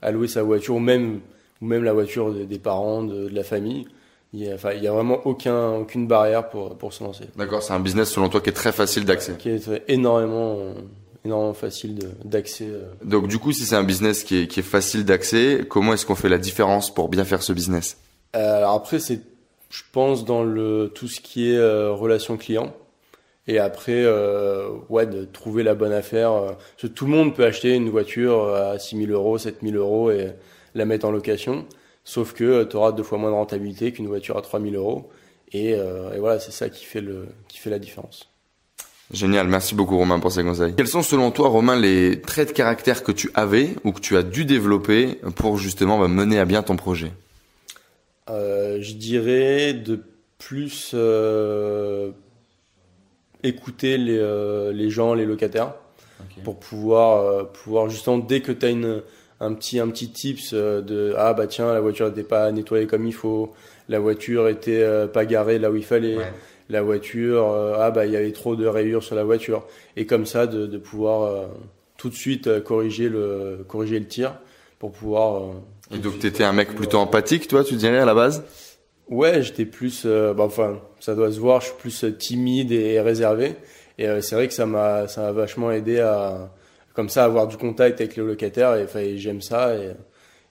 à 0.00 0.10
louer 0.12 0.28
sa 0.28 0.42
voiture, 0.42 0.76
ou 0.76 0.80
même, 0.80 1.20
ou 1.60 1.66
même 1.66 1.84
la 1.84 1.92
voiture 1.92 2.32
des, 2.32 2.46
des 2.46 2.58
parents, 2.58 3.02
de, 3.02 3.28
de, 3.28 3.34
la 3.34 3.42
famille. 3.44 3.86
Il 4.32 4.40
y 4.44 4.50
a, 4.50 4.54
enfin, 4.54 4.74
vraiment 4.74 5.20
aucun, 5.26 5.74
aucune 5.74 6.06
barrière 6.06 6.48
pour, 6.48 6.78
pour 6.78 6.92
se 6.92 7.04
lancer. 7.04 7.24
D'accord, 7.36 7.62
c'est 7.62 7.74
un 7.74 7.80
business 7.80 8.10
selon 8.10 8.28
toi 8.28 8.40
qui 8.40 8.48
est 8.48 8.54
très 8.54 8.72
facile 8.72 9.04
d'accès. 9.04 9.34
Qui 9.38 9.50
est 9.50 9.82
énormément 9.88 10.74
énormément 11.24 11.54
facile 11.54 11.98
d'accès. 12.24 12.66
Euh. 12.68 12.82
Donc 13.04 13.28
du 13.28 13.38
coup, 13.38 13.52
si 13.52 13.64
c'est 13.64 13.76
un 13.76 13.84
business 13.84 14.24
qui 14.24 14.42
est, 14.42 14.46
qui 14.46 14.60
est 14.60 14.64
facile 14.64 15.04
d'accès, 15.04 15.64
comment 15.68 15.94
est-ce 15.94 16.06
qu'on 16.06 16.14
fait 16.14 16.28
la 16.28 16.38
différence 16.38 16.92
pour 16.92 17.08
bien 17.08 17.24
faire 17.24 17.42
ce 17.42 17.52
business? 17.52 17.98
Euh, 18.34 18.58
Alors 18.58 18.74
après, 18.74 18.98
c'est, 18.98 19.20
je 19.70 19.82
pense, 19.92 20.24
dans 20.24 20.42
le 20.42 20.90
tout 20.94 21.08
ce 21.08 21.20
qui 21.20 21.50
est 21.50 21.56
euh, 21.56 21.92
relation 21.92 22.36
client. 22.36 22.74
Et 23.48 23.58
après, 23.58 24.04
euh, 24.04 24.68
ouais, 24.88 25.06
de 25.06 25.24
trouver 25.24 25.64
la 25.64 25.74
bonne 25.74 25.92
affaire. 25.92 26.32
Parce 26.32 26.82
que 26.82 26.86
tout 26.86 27.06
le 27.06 27.10
monde 27.10 27.34
peut 27.34 27.44
acheter 27.44 27.74
une 27.74 27.90
voiture 27.90 28.54
à 28.54 28.78
6 28.78 28.96
000 29.06 29.10
euros, 29.10 29.36
7 29.36 29.58
000 29.62 29.74
euros 29.76 30.12
et 30.12 30.32
la 30.74 30.84
mettre 30.84 31.06
en 31.06 31.10
location. 31.10 31.66
Sauf 32.04 32.34
que 32.34 32.64
tu 32.64 32.76
auras 32.76 32.92
deux 32.92 33.02
fois 33.02 33.18
moins 33.18 33.30
de 33.30 33.34
rentabilité 33.34 33.92
qu'une 33.92 34.06
voiture 34.06 34.36
à 34.36 34.42
3 34.42 34.60
000 34.60 34.74
euros. 34.74 35.10
Et, 35.52 35.70
et 35.70 36.18
voilà, 36.18 36.38
c'est 36.38 36.52
ça 36.52 36.68
qui 36.68 36.84
fait, 36.84 37.00
le, 37.00 37.26
qui 37.48 37.58
fait 37.58 37.68
la 37.68 37.80
différence. 37.80 38.31
Génial, 39.12 39.46
merci 39.46 39.74
beaucoup 39.74 39.98
Romain 39.98 40.18
pour 40.20 40.32
ces 40.32 40.42
conseils. 40.42 40.74
Quels 40.74 40.88
sont 40.88 41.02
selon 41.02 41.30
toi 41.30 41.48
Romain 41.48 41.78
les 41.78 42.22
traits 42.22 42.48
de 42.48 42.52
caractère 42.54 43.02
que 43.02 43.12
tu 43.12 43.30
avais 43.34 43.76
ou 43.84 43.92
que 43.92 44.00
tu 44.00 44.16
as 44.16 44.22
dû 44.22 44.46
développer 44.46 45.18
pour 45.36 45.58
justement 45.58 45.98
bah, 45.98 46.08
mener 46.08 46.38
à 46.38 46.46
bien 46.46 46.62
ton 46.62 46.76
projet? 46.76 47.12
Euh, 48.30 48.78
Je 48.80 48.94
dirais 48.94 49.74
de 49.74 50.00
plus 50.38 50.92
euh, 50.94 52.10
écouter 53.42 53.98
les, 53.98 54.18
euh, 54.18 54.72
les, 54.72 54.88
gens, 54.88 55.12
les 55.12 55.26
locataires, 55.26 55.74
okay. 56.20 56.40
pour 56.42 56.58
pouvoir, 56.58 57.26
euh, 57.26 57.44
pouvoir 57.44 57.90
justement 57.90 58.16
dès 58.16 58.40
que 58.40 58.50
tu 58.50 58.64
as 58.64 58.70
une, 58.70 59.02
un 59.40 59.52
petit 59.52 59.78
un 59.78 59.88
petit 59.88 60.10
tips 60.10 60.54
de 60.54 61.14
ah 61.18 61.34
bah 61.34 61.46
tiens 61.46 61.72
la 61.72 61.80
voiture 61.80 62.08
n'était 62.08 62.22
pas 62.22 62.50
nettoyée 62.50 62.86
comme 62.86 63.06
il 63.06 63.12
faut, 63.12 63.52
la 63.88 63.98
voiture 63.98 64.48
était 64.48 64.84
pas 65.12 65.26
garée 65.26 65.58
là 65.58 65.70
où 65.70 65.76
il 65.76 65.84
fallait. 65.84 66.16
Ouais 66.16 66.32
la 66.72 66.82
voiture, 66.82 67.52
euh, 67.52 67.74
ah 67.78 67.90
bah 67.90 68.06
il 68.06 68.12
y 68.12 68.16
avait 68.16 68.32
trop 68.32 68.56
de 68.56 68.66
rayures 68.66 69.02
sur 69.02 69.14
la 69.14 69.24
voiture, 69.24 69.66
et 69.96 70.06
comme 70.06 70.26
ça 70.26 70.46
de, 70.46 70.66
de 70.66 70.78
pouvoir 70.78 71.22
euh, 71.22 71.46
tout 71.98 72.08
de 72.08 72.14
suite 72.14 72.46
euh, 72.46 72.60
corriger 72.60 73.08
le 73.08 73.64
corriger 73.68 74.00
le 74.00 74.06
tir 74.06 74.34
pour 74.78 74.90
pouvoir. 74.90 75.52
et 75.94 75.98
donc 75.98 76.18
t'étais 76.18 76.44
un 76.44 76.52
mec 76.52 76.74
plutôt 76.74 76.98
empathique, 76.98 77.46
toi, 77.46 77.62
tu 77.62 77.76
dirais 77.76 77.98
à 77.98 78.04
la 78.04 78.14
base? 78.14 78.42
Ouais, 79.08 79.42
j'étais 79.42 79.66
plus, 79.66 80.06
bah, 80.06 80.34
enfin 80.38 80.80
ça 80.98 81.14
doit 81.14 81.30
se 81.30 81.38
voir, 81.38 81.60
je 81.60 81.66
suis 81.66 81.76
plus 81.76 82.04
timide 82.18 82.72
et 82.72 83.00
réservé, 83.00 83.56
et 83.98 84.06
c'est 84.22 84.34
vrai 84.34 84.48
que 84.48 84.54
ça 84.54 84.64
m'a 84.64 85.06
ça 85.08 85.22
m'a 85.22 85.32
vachement 85.32 85.70
aidé 85.70 86.00
à 86.00 86.50
comme 86.94 87.08
ça 87.08 87.24
avoir 87.24 87.46
du 87.46 87.56
contact 87.56 88.00
avec 88.00 88.16
les 88.16 88.22
locataires, 88.24 88.74
et, 88.76 88.86
et 88.98 89.18
j'aime 89.18 89.42
ça 89.42 89.76
et, 89.76 89.92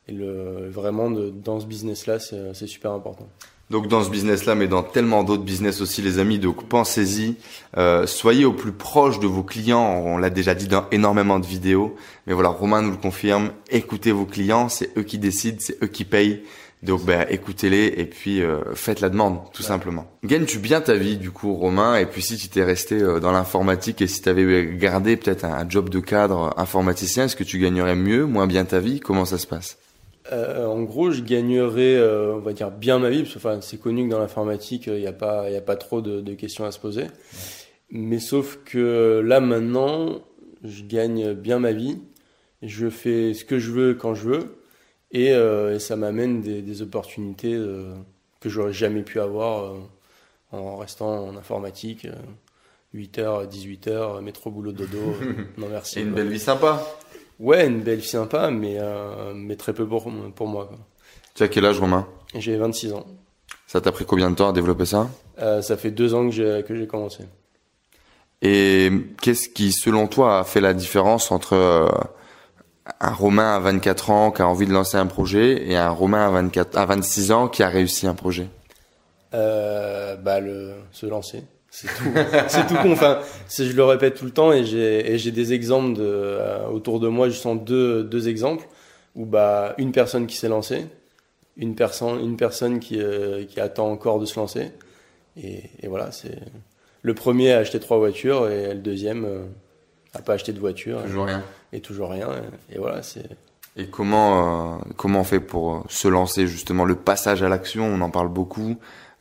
et 0.08 0.12
le 0.12 0.70
vraiment 0.70 1.10
de, 1.10 1.30
dans 1.30 1.60
ce 1.60 1.66
business 1.66 2.06
là 2.06 2.20
c'est 2.20 2.68
super 2.68 2.92
important. 2.92 3.28
Donc 3.72 3.88
dans 3.88 4.04
ce 4.04 4.10
business-là, 4.10 4.54
mais 4.54 4.68
dans 4.68 4.84
tellement 4.84 5.24
d'autres 5.24 5.44
business 5.44 5.80
aussi, 5.80 6.02
les 6.02 6.20
amis. 6.20 6.40
Donc 6.40 6.68
pensez-y, 6.68 7.38
euh, 7.78 8.06
soyez 8.06 8.44
au 8.44 8.52
plus 8.52 8.74
proche 8.74 9.22
de 9.22 9.28
vos 9.28 9.44
clients. 9.44 10.04
On 10.06 10.18
l'a 10.18 10.30
déjà 10.30 10.54
dit 10.54 10.68
dans 10.68 10.88
énormément 10.92 11.40
de 11.40 11.46
vidéos, 11.46 11.96
mais 12.28 12.34
voilà, 12.34 12.50
Romain 12.50 12.82
nous 12.82 12.92
le 12.92 12.98
confirme. 12.98 13.52
Écoutez 13.70 14.12
vos 14.12 14.26
clients, 14.26 14.68
c'est 14.68 14.92
eux 14.98 15.04
qui 15.04 15.18
décident, 15.18 15.58
c'est 15.62 15.82
eux 15.82 15.88
qui 15.88 16.04
payent. 16.04 16.44
Donc 16.84 17.06
bah, 17.06 17.32
écoutez-les 17.32 17.94
et 17.96 18.06
puis 18.06 18.42
euh, 18.42 18.60
faites 18.74 19.00
la 19.00 19.08
demande, 19.08 19.40
tout 19.54 19.64
simplement. 19.64 20.06
Gagnes-tu 20.26 20.60
bien 20.60 20.82
ta 20.82 20.96
vie 20.96 21.16
du 21.16 21.32
coup, 21.32 21.54
Romain 21.54 21.96
Et 21.96 22.08
puis 22.08 22.22
si 22.22 22.36
tu 22.36 22.50
t'es 22.50 22.66
resté 22.66 22.96
euh, 22.96 23.22
dans 23.22 23.32
l'informatique 23.32 24.02
et 24.02 24.08
si 24.08 24.22
tu 24.22 24.28
avais 24.28 24.76
gardé 24.76 25.16
peut-être 25.16 25.46
un, 25.46 25.70
job 25.70 25.88
de 25.88 26.02
cadre 26.02 26.54
informaticien, 26.58 27.26
est-ce 27.26 27.38
que 27.38 27.46
tu 27.46 27.58
gagnerais 27.58 27.96
mieux, 27.96 28.26
moins 28.26 28.48
bien 28.48 28.66
ta 28.66 28.80
vie? 28.80 29.00
Comment 29.00 29.24
ça 29.24 29.38
se 29.38 29.48
passe? 29.48 29.78
Euh, 30.32 30.66
En 30.66 30.84
gros, 30.84 31.12
je 31.12 31.22
gagnerais, 31.22 32.02
on 32.34 32.40
va 32.40 32.54
dire, 32.54 32.72
bien 32.72 33.00
ma 33.00 33.10
vie, 33.10 33.24
parce 33.24 33.34
que 33.34 33.40
enfin, 33.40 33.62
c'est 33.62 33.80
connu 33.80 34.06
que 34.06 34.12
dans 34.12 34.20
l'informatique, 34.20 34.88
il 34.88 35.00
n'y 35.00 35.08
a, 35.08 35.14
pas, 35.14 35.46
a 35.46 35.62
pas 35.62 35.76
trop 35.76 36.02
de, 36.02 36.22
de 36.22 36.34
questions 36.34 36.66
à 36.66 36.72
se 36.72 36.80
poser. 36.80 37.06
Mais 37.90 38.20
sauf 38.20 38.60
que 38.64 39.22
là 39.26 39.40
maintenant, 39.42 40.22
je 40.64 40.84
gagne 40.84 41.34
bien 41.34 41.60
ma 41.60 41.74
vie. 41.74 42.00
Je 42.62 42.90
fais 42.90 43.34
ce 43.34 43.44
que 43.44 43.60
je 43.60 43.72
veux 43.72 43.94
quand 43.96 44.14
je 44.14 44.30
veux 44.30 44.62
euh, 45.16 45.76
et, 45.76 45.80
ça 45.80 45.96
m'amène 45.96 46.42
des, 46.42 46.62
des, 46.62 46.82
opportunités 46.82 47.54
euh, 47.54 47.94
que 48.40 48.50
j'aurais 48.50 48.74
jamais 48.74 49.02
pu 49.02 49.20
avoir 49.20 49.74
euh, 49.74 49.80
en 50.52 50.78
restant 50.78 51.28
en 51.28 51.36
informatique. 51.36 52.08
8h, 52.94 53.48
18h, 53.48 54.22
métro, 54.22 54.52
boulot, 54.52 54.72
dodo. 54.72 55.16
non, 55.58 55.68
merci. 55.70 56.00
Et 56.00 56.02
une 56.04 56.14
belle 56.14 56.30
vie 56.30 56.40
sympa 56.40 56.86
Ouais, 57.42 57.66
une 57.68 57.82
belle 57.82 58.04
sympa, 58.04 58.52
mais, 58.52 58.78
mais 59.34 59.56
très 59.56 59.74
peu 59.74 59.88
pour, 59.88 60.10
pour 60.36 60.48
moi. 60.48 60.68
Quoi. 60.68 60.78
Tu 61.34 61.44
as 61.44 61.48
quel 61.48 61.66
âge, 61.66 61.80
Romain? 61.80 62.08
J'ai 62.36 62.56
26 62.56 62.94
ans. 62.94 63.06
Ça 63.66 63.82
t'a 63.82 63.92
pris 63.92 64.06
combien 64.06 64.30
de 64.30 64.36
temps 64.36 64.50
à 64.50 64.54
développer 64.54 64.86
ça? 64.86 65.10
Ça 65.38 65.76
fait 65.76 65.92
deux 65.92 66.14
ans 66.14 66.26
que 66.26 66.32
j'ai, 66.32 66.64
que 66.68 66.76
j'ai 66.76 66.86
commencé. 66.86 67.24
Et 68.44 68.92
qu'est-ce 69.22 69.50
qui, 69.50 69.72
selon 69.72 70.08
toi, 70.08 70.40
a 70.40 70.44
fait 70.44 70.62
la 70.62 70.74
différence 70.76 71.32
entre 71.32 71.90
un 73.00 73.14
Romain 73.14 73.56
à 73.56 73.60
24 73.60 74.10
ans 74.12 74.32
qui 74.32 74.42
a 74.42 74.48
envie 74.48 74.68
de 74.68 74.74
lancer 74.74 74.98
un 74.98 75.08
projet 75.08 75.68
et 75.68 75.76
un 75.78 75.90
Romain 75.90 76.28
à 76.28 76.30
24 76.30 76.78
à 76.78 76.86
26 76.86 77.32
ans 77.32 77.48
qui 77.48 77.64
a 77.64 77.70
réussi 77.70 78.08
un 78.08 78.14
projet? 78.16 78.48
Euh, 79.34 80.16
bah 80.18 80.40
le 80.40 80.74
se 80.92 81.06
lancer 81.06 81.44
c'est 81.74 81.88
tout 81.88 82.04
c'est 82.48 82.68
tout 82.68 82.76
con 82.76 82.92
enfin 82.92 83.20
je 83.50 83.72
le 83.72 83.84
répète 83.84 84.16
tout 84.16 84.26
le 84.26 84.32
temps 84.32 84.52
et 84.52 84.66
j'ai 84.66 85.32
des 85.32 85.54
exemples 85.54 85.98
de 85.98 86.04
euh, 86.04 86.68
autour 86.68 87.00
de 87.00 87.08
moi 87.08 87.30
je 87.30 87.36
sens 87.36 87.58
deux 87.60 88.04
deux 88.04 88.28
exemples 88.28 88.68
où 89.16 89.26
bah 89.26 89.74
une 89.78 89.92
personne 89.92 90.28
qui 90.28 90.36
s'est 90.36 90.50
lancée 90.50 90.86
une 91.58 91.74
personne 91.76 92.20
une 92.20 92.36
personne 92.36 92.80
qui 92.80 93.02
euh, 93.02 93.46
qui 93.46 93.60
attend 93.60 93.90
encore 93.90 94.20
de 94.20 94.26
se 94.26 94.38
lancer 94.40 94.72
et, 95.42 95.64
et 95.82 95.88
voilà 95.88 96.12
c'est 96.12 96.38
le 97.04 97.14
premier 97.14 97.54
a 97.54 97.60
acheté 97.60 97.80
trois 97.80 97.98
voitures 97.98 98.50
et 98.50 98.74
le 98.74 98.80
deuxième 98.80 99.26
euh, 99.26 99.44
a 100.14 100.22
pas 100.22 100.34
acheté 100.34 100.52
de 100.52 100.60
voiture 100.60 101.02
toujours 101.04 101.26
rien 101.26 101.42
et 101.74 101.82
toujours 101.82 102.10
rien. 102.10 102.30
Et, 102.72 102.78
voilà, 102.78 103.02
c'est. 103.02 103.30
Et 103.78 103.88
comment 103.88 104.76
euh, 104.76 104.78
comment 104.98 105.22
on 105.22 105.24
fait 105.24 105.40
pour 105.40 105.86
se 105.88 106.08
lancer 106.08 106.48
justement 106.48 106.86
le 106.86 106.96
passage 106.96 107.44
à 107.44 107.50
l'action? 107.50 107.86
On 107.86 108.02
en 108.02 108.10
parle 108.10 108.30
beaucoup. 108.30 108.78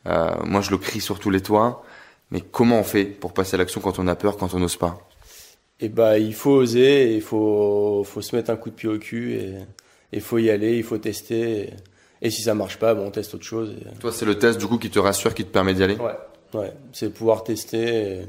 Moi, 0.06 0.60
je 0.60 0.70
le 0.70 0.78
crie 0.78 1.00
sur 1.00 1.20
tous 1.20 1.30
les 1.30 1.40
toits. 1.40 1.84
Mais 2.30 2.40
comment 2.40 2.80
on 2.80 2.84
fait 2.84 3.04
pour 3.04 3.32
passer 3.32 3.56
à 3.56 3.58
l'action 3.58 3.80
quand 3.80 3.98
on 3.98 4.06
a 4.06 4.14
peur, 4.14 4.36
quand 4.36 4.54
on 4.54 4.60
n'ose 4.60 4.76
pas? 4.76 4.98
Eh 5.80 5.88
bah, 5.88 6.18
il 6.18 6.34
faut 6.34 6.52
oser, 6.52 7.14
il 7.14 7.22
faut 7.22 8.04
faut 8.04 8.20
se 8.20 8.36
mettre 8.36 8.50
un 8.50 8.56
coup 8.56 8.70
de 8.70 8.74
pied 8.74 8.88
au 8.88 8.98
cul 8.98 9.34
et 9.34 9.54
il 10.12 10.20
faut 10.20 10.38
y 10.38 10.50
aller, 10.50 10.76
il 10.76 10.84
faut 10.84 10.98
tester. 10.98 11.70
Et, 12.22 12.30
si 12.30 12.42
ça 12.42 12.54
marche 12.54 12.78
pas, 12.78 12.94
bon, 12.94 13.06
on 13.06 13.10
teste 13.10 13.34
autre 13.34 13.44
chose. 13.44 13.74
Toi, 13.98 14.12
c'est 14.12 14.26
le 14.26 14.38
test 14.38 14.58
du 14.58 14.66
coup 14.66 14.76
qui 14.76 14.90
te 14.90 14.98
rassure, 14.98 15.32
qui 15.32 15.44
te 15.44 15.50
permet 15.50 15.72
d'y 15.72 15.82
aller? 15.82 15.96
Ouais, 15.96 16.58
ouais. 16.58 16.72
C'est 16.92 17.12
pouvoir 17.12 17.44
tester 17.44 18.20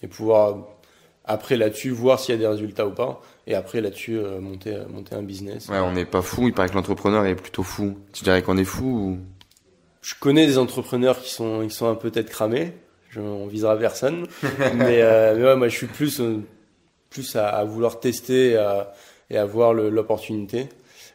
et 0.00 0.06
pouvoir 0.06 0.58
après 1.24 1.56
là-dessus 1.56 1.90
voir 1.90 2.20
s'il 2.20 2.34
y 2.34 2.38
a 2.38 2.40
des 2.40 2.46
résultats 2.46 2.86
ou 2.86 2.90
pas 2.90 3.20
et 3.46 3.54
après 3.54 3.80
là-dessus 3.80 4.18
euh, 4.18 4.40
monter 4.40 4.74
euh, 4.74 4.86
monter 4.88 5.14
un 5.14 5.22
business. 5.22 5.68
Ouais, 5.68 5.78
on 5.78 5.92
n'est 5.92 6.04
pas 6.04 6.22
fou, 6.22 6.48
il 6.48 6.54
paraît 6.54 6.68
que 6.68 6.74
l'entrepreneur 6.74 7.26
est 7.26 7.34
plutôt 7.34 7.62
fou. 7.62 7.98
Tu 8.12 8.24
dirais 8.24 8.42
qu'on 8.42 8.56
est 8.56 8.64
fou 8.64 8.86
ou? 8.86 9.18
Je 10.00 10.14
connais 10.18 10.46
des 10.46 10.58
entrepreneurs 10.58 11.20
qui 11.20 11.30
sont 11.30 11.66
qui 11.66 11.74
sont 11.74 11.88
un 11.88 11.94
peu 11.94 12.10
tête 12.10 12.28
cramés, 12.28 12.72
je, 13.12 13.20
on 13.20 13.46
visera 13.46 13.76
personne, 13.76 14.26
mais, 14.74 15.02
euh, 15.02 15.34
mais 15.36 15.44
ouais, 15.44 15.56
moi 15.56 15.68
je 15.68 15.76
suis 15.76 15.86
plus 15.86 16.20
euh, 16.20 16.40
plus 17.10 17.36
à, 17.36 17.48
à 17.48 17.64
vouloir 17.64 18.00
tester 18.00 18.50
et 18.50 18.56
à, 18.56 18.92
et 19.30 19.36
à 19.36 19.44
voir 19.44 19.72
l'opportunité. 19.74 20.68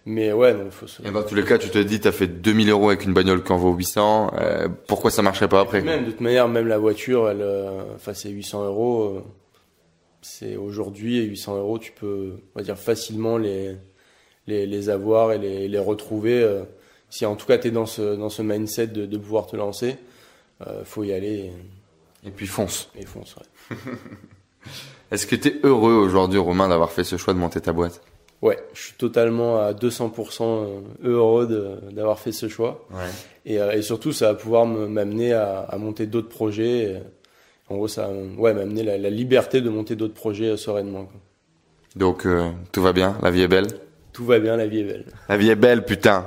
Mais 0.06 0.32
ouais, 0.32 0.54
donc 0.54 0.72
faut 0.72 0.88
se... 0.88 1.06
Et 1.06 1.12
dans 1.12 1.24
tous 1.24 1.36
les 1.36 1.44
cas, 1.44 1.58
tu 1.58 1.70
te 1.70 1.78
dis, 1.80 2.00
t'as 2.00 2.14
fait 2.14 2.28
2000 2.28 2.70
euros 2.70 2.88
avec 2.88 3.04
une 3.04 3.14
bagnole 3.14 3.44
qui 3.44 3.52
en 3.52 3.58
vaut 3.58 3.74
800, 3.74 4.32
euh, 4.40 4.70
pourquoi 4.88 5.12
ça 5.12 5.22
marcherait 5.22 5.50
pas 5.50 5.60
après? 5.60 5.82
Même, 5.82 6.06
de 6.06 6.12
toute 6.12 6.22
manière, 6.22 6.48
même 6.48 6.66
la 6.68 6.78
voiture, 6.78 7.30
elle, 7.30 7.46
enfin, 7.96 8.14
c'est 8.14 8.30
800 8.30 8.68
euros 8.68 9.22
c'est 10.28 10.56
aujourd'hui, 10.58 11.24
800 11.24 11.58
euros, 11.58 11.80
tu 11.80 11.92
peux, 11.92 12.34
on 12.54 12.60
va 12.60 12.64
dire, 12.64 12.78
facilement 12.78 13.38
les, 13.38 13.76
les, 14.46 14.66
les 14.66 14.90
avoir 14.90 15.32
et 15.32 15.38
les, 15.38 15.68
les 15.68 15.80
retrouver. 15.80 16.42
Euh, 16.42 16.64
si 17.10 17.26
en 17.26 17.36
tout 17.36 17.46
cas 17.46 17.58
tu 17.58 17.70
es 17.70 17.72
dans 17.72 17.86
ce, 17.86 18.16
dans 18.16 18.30
ce 18.30 18.42
mindset 18.42 18.88
de, 18.88 19.06
de 19.06 19.18
pouvoir 19.18 19.48
te 19.48 19.56
lancer, 19.56 19.96
euh, 20.66 20.84
faut 20.84 21.04
y 21.04 21.14
aller. 21.14 21.36
Et, 21.36 21.52
puis 22.32 22.48
fonce. 22.48 22.90
Et 22.96 23.06
fonce, 23.06 23.36
ouais. 23.36 23.78
Est-ce 25.12 25.26
que 25.26 25.36
tu 25.36 25.48
es 25.48 25.60
heureux 25.64 25.94
aujourd'hui, 25.94 26.40
Romain, 26.40 26.68
d'avoir 26.68 26.92
fait 26.92 27.04
ce 27.04 27.18
choix 27.18 27.34
de 27.34 27.40
monter 27.40 27.62
ta 27.62 27.72
boîte? 27.72 28.02
Ouais, 28.42 28.58
je 28.74 28.82
suis 28.82 28.94
totalement 28.94 29.60
à 29.60 29.74
200% 29.74 30.44
euh, 30.44 30.82
heureux 31.04 31.82
d'avoir 31.92 32.20
fait 32.20 32.32
ce 32.32 32.48
choix. 32.48 32.86
Ouais. 32.92 33.10
Et, 33.46 33.56
et, 33.56 33.82
surtout, 33.82 34.12
ça 34.12 34.28
va 34.28 34.36
pouvoir 34.36 34.66
m'amener 34.66 35.34
à, 35.34 35.62
à, 35.62 35.78
monter 35.78 36.06
d'autres 36.06 36.30
projets 36.30 37.02
en 37.70 37.76
gros, 37.76 37.88
ça 37.88 38.10
ouais, 38.38 38.54
m'a 38.54 38.62
amené 38.62 38.84
la, 38.84 39.10
liberté 39.10 39.62
de 39.62 39.70
monter 39.70 39.96
d'autres 39.96 40.14
projets 40.14 40.50
euh, 40.50 40.58
sereinement. 40.58 41.10
Donc, 41.96 42.26
euh, 42.26 42.50
tout 42.72 42.82
va 42.82 42.94
bien? 42.94 43.18
La 43.22 43.30
vie 43.30 43.42
est 43.42 43.48
belle? 43.48 43.68
Tout 44.14 44.26
va 44.26 44.40
bien, 44.40 44.56
la 44.56 44.68
vie 44.68 44.80
est 44.80 44.84
belle. 44.84 45.06
La 45.28 45.38
vie 45.38 45.50
est 45.50 45.56
belle, 45.56 45.84
putain 45.84 46.26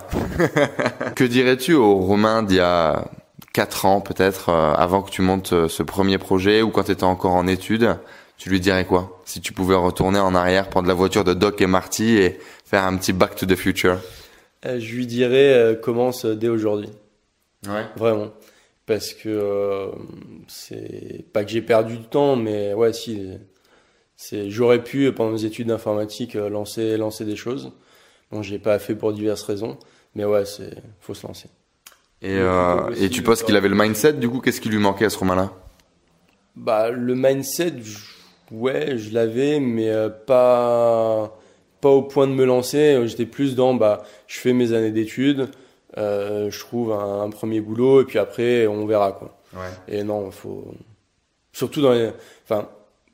Que 1.16 1.25
dirais-tu 1.25 1.75
aux 1.75 1.97
Romains 1.97 2.42
d'il 2.42 2.59
y 2.59 2.61
a 2.61 3.06
4 3.52 3.87
ans, 3.87 4.00
peut-être, 4.00 4.49
euh, 4.49 4.73
avant 4.75 5.02
que 5.02 5.11
tu 5.11 5.23
montes 5.23 5.69
ce 5.69 5.83
premier 5.83 6.19
projet, 6.19 6.62
ou 6.62 6.71
quand 6.71 6.85
tu 6.85 6.92
étais 6.92 7.04
encore 7.04 7.33
en 7.33 7.47
études 7.47 7.97
tu 8.38 8.49
lui 8.49 8.59
dirais 8.59 8.87
quoi? 8.87 9.21
Si 9.26 9.42
tu 9.42 9.52
pouvais 9.52 9.75
retourner 9.75 10.19
en 10.19 10.35
arrière, 10.35 10.71
prendre 10.71 10.88
la 10.88 10.95
voiture 10.95 11.25
de 11.25 11.35
Doc 11.35 11.61
et 11.61 11.66
Marty 11.66 12.16
et 12.16 12.38
faire 12.64 12.85
un 12.85 12.97
petit 12.97 13.12
Back 13.12 13.35
to 13.35 13.45
the 13.45 13.54
Future 13.54 13.99
Je 14.64 14.95
lui 14.95 15.07
dirais 15.07 15.78
commence 15.83 16.25
dès 16.25 16.49
aujourd'hui. 16.49 16.88
Ouais. 17.69 17.85
Vraiment 17.97 18.30
parce 18.90 19.14
que 19.14 19.28
euh, 19.28 19.87
c'est 20.49 21.25
pas 21.33 21.45
que 21.45 21.50
j'ai 21.52 21.62
perdu 21.62 21.97
du 21.97 22.09
temps, 22.09 22.35
mais 22.35 22.75
ouais, 22.75 22.92
si, 22.92 23.30
c'est, 24.16 24.50
j'aurais 24.50 24.83
pu 24.83 25.12
pendant 25.12 25.30
mes 25.30 25.45
études 25.45 25.69
d'informatique 25.69 26.35
euh, 26.35 26.49
lancer 26.49 26.97
lancer 26.97 27.25
des 27.25 27.37
choses. 27.37 27.71
Bon, 28.33 28.42
j'ai 28.42 28.59
pas 28.59 28.80
fait 28.80 28.97
pour 28.97 29.12
diverses 29.12 29.45
raisons, 29.45 29.78
mais 30.16 30.25
ouais, 30.25 30.45
c'est 30.45 30.75
faut 30.99 31.14
se 31.14 31.25
lancer. 31.25 31.49
Et, 32.23 32.37
euh, 32.37 32.91
et 32.99 33.09
tu 33.09 33.23
penses 33.23 33.43
qu'il 33.43 33.57
avait 33.57 33.69
le 33.69 33.75
mindset 33.75 34.15
du 34.15 34.29
coup 34.29 34.41
Qu'est-ce 34.41 34.61
qui 34.61 34.69
lui 34.69 34.79
manquait 34.79 35.07
à 35.07 35.11
ce 35.11 35.19
moment-là 35.21 35.53
Bah 36.55 36.91
le 36.91 37.15
mindset, 37.15 37.75
ouais, 38.50 38.99
je 38.99 39.15
l'avais, 39.15 39.59
mais 39.59 39.91
pas 40.27 41.37
pas 41.81 41.89
au 41.89 42.03
point 42.03 42.27
de 42.27 42.33
me 42.33 42.45
lancer. 42.45 43.00
J'étais 43.07 43.27
plus 43.27 43.55
dans 43.55 43.75
bah 43.75 44.03
je 44.27 44.39
fais 44.39 44.53
mes 44.53 44.73
années 44.73 44.91
d'études. 44.91 45.49
Euh, 45.99 46.50
je 46.50 46.61
trouve 46.61 46.93
un, 46.93 47.29
premier 47.31 47.61
boulot 47.61 48.03
et 48.03 48.05
puis 48.05 48.19
après 48.19 48.67
on 48.67 48.87
verra 48.87 49.12
quoi. 49.12 49.37
Ouais. 49.55 49.71
Et 49.89 50.05
non, 50.05 50.31
faut 50.31 50.73
surtout 51.53 51.83
dans 51.83 51.93
les... 51.93 52.11
enfin 52.45 52.69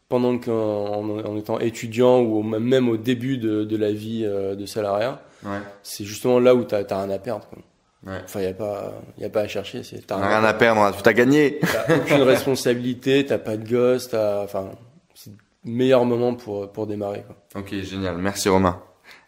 pendant 0.09 0.39
qu'en 0.39 1.03
en, 1.03 1.37
étant 1.37 1.59
étudiant 1.59 2.21
ou 2.21 2.43
même 2.43 2.89
au 2.89 2.97
début 2.97 3.39
de, 3.39 3.65
de 3.65 3.77
la 3.77 3.93
vie 3.93 4.23
euh, 4.25 4.55
de 4.55 4.67
salariat, 4.67 5.23
ouais. 5.45 5.59
c'est 5.83 6.05
justement 6.05 6.39
là 6.39 6.55
où 6.55 6.65
tu 6.65 6.75
as 6.75 6.85
rien 6.85 7.11
à 7.11 7.19
perdre. 7.19 7.47
Quoi. 7.49 7.59
Ouais. 8.07 8.21
Enfin, 8.25 8.41
il 8.41 8.45
n'y 8.45 8.51
a, 8.51 8.55
pas, 8.55 8.93
y 9.19 9.25
a 9.25 9.29
pas 9.29 9.41
à 9.41 9.49
chercher. 9.49 9.83
T'as 10.07 10.17
rien, 10.17 10.29
rien 10.29 10.45
à 10.45 10.55
perdre, 10.55 10.97
tu 11.03 11.09
as 11.09 11.13
gagné. 11.13 11.59
T'as 11.61 11.97
aucune 11.97 12.23
responsabilité, 12.23 13.27
t'as 13.27 13.39
pas 13.39 13.57
de 13.57 13.69
gosse, 13.69 14.15
enfin, 14.15 14.71
c'est 15.15 15.31
le 15.65 15.73
meilleur 15.73 16.05
moment 16.05 16.35
pour, 16.35 16.71
pour 16.71 16.87
démarrer. 16.87 17.25
Quoi. 17.27 17.63
Ok, 17.63 17.75
génial. 17.83 18.17
Merci 18.19 18.49
Romain. 18.49 18.81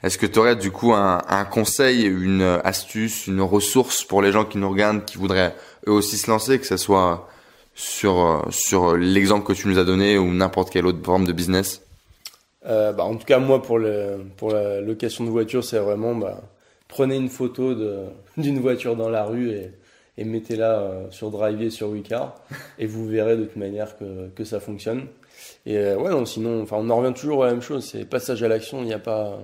Est-ce 0.03 0.17
que 0.17 0.27
tu 0.27 0.39
aurais 0.39 0.55
du 0.55 0.71
coup 0.71 0.93
un, 0.93 1.23
un, 1.29 1.45
conseil, 1.45 2.05
une 2.05 2.61
astuce, 2.63 3.27
une 3.27 3.41
ressource 3.41 4.05
pour 4.05 4.23
les 4.23 4.31
gens 4.31 4.45
qui 4.45 4.59
nous 4.59 4.71
regardent, 4.71 5.05
qui 5.05 5.19
voudraient 5.19 5.55
eux 5.89 5.93
aussi 5.93 6.17
se 6.17 6.31
lancer, 6.31 6.61
que 6.61 6.67
ce 6.67 6.77
soit 6.77 7.29
sur, 7.75 8.47
sur 8.51 8.97
l'exemple 8.97 9.45
que 9.45 9.53
tu 9.53 9.67
nous 9.67 9.79
as 9.79 9.85
donné 9.85 10.19
ou 10.19 10.33
n'importe 10.33 10.71
quelle 10.71 10.87
autre 10.87 11.05
forme 11.05 11.27
de 11.27 11.33
business? 11.33 11.83
Euh, 12.67 12.93
bah, 12.93 13.05
En 13.05 13.17
tout 13.17 13.25
cas, 13.25 13.39
moi, 13.39 13.61
pour, 13.63 13.79
le, 13.79 14.19
pour 14.37 14.53
la 14.53 14.81
location 14.81 15.25
de 15.25 15.31
voiture, 15.31 15.65
c'est 15.65 15.79
vraiment 15.79 16.15
bah, 16.15 16.43
prenez 16.89 17.17
une 17.17 17.29
photo 17.29 17.75
d'une 18.37 18.59
voiture 18.59 18.97
dans 18.97 19.09
la 19.09 19.25
rue 19.25 19.51
et, 19.51 19.71
et 20.17 20.25
mettez-la 20.25 20.81
euh, 20.81 21.11
sur 21.11 21.31
Drive 21.31 21.71
sur 21.71 21.91
Wicar 21.91 22.35
et 22.79 22.87
vous 22.87 23.07
verrez 23.07 23.37
de 23.37 23.45
toute 23.45 23.57
manière 23.57 23.97
que, 23.97 24.29
que 24.29 24.45
ça 24.45 24.61
fonctionne. 24.61 25.07
Et 25.65 25.77
euh, 25.77 25.97
ouais, 25.97 26.11
non, 26.11 26.25
sinon, 26.25 26.63
enfin, 26.63 26.77
on 26.81 26.91
en 26.91 26.97
revient 26.97 27.15
toujours 27.15 27.45
à 27.45 27.47
la 27.47 27.53
même 27.53 27.63
chose, 27.63 27.85
c'est 27.85 28.05
passage 28.05 28.43
à 28.43 28.49
l'action, 28.49 28.81
il 28.81 28.87
n'y 28.87 28.95
a 28.95 28.99
pas 28.99 29.39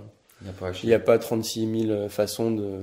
il 0.82 0.88
n'y 0.88 0.94
a, 0.94 0.98
pas 0.98 1.18
36 1.18 1.86
000 1.86 2.08
façons 2.08 2.50
de. 2.50 2.80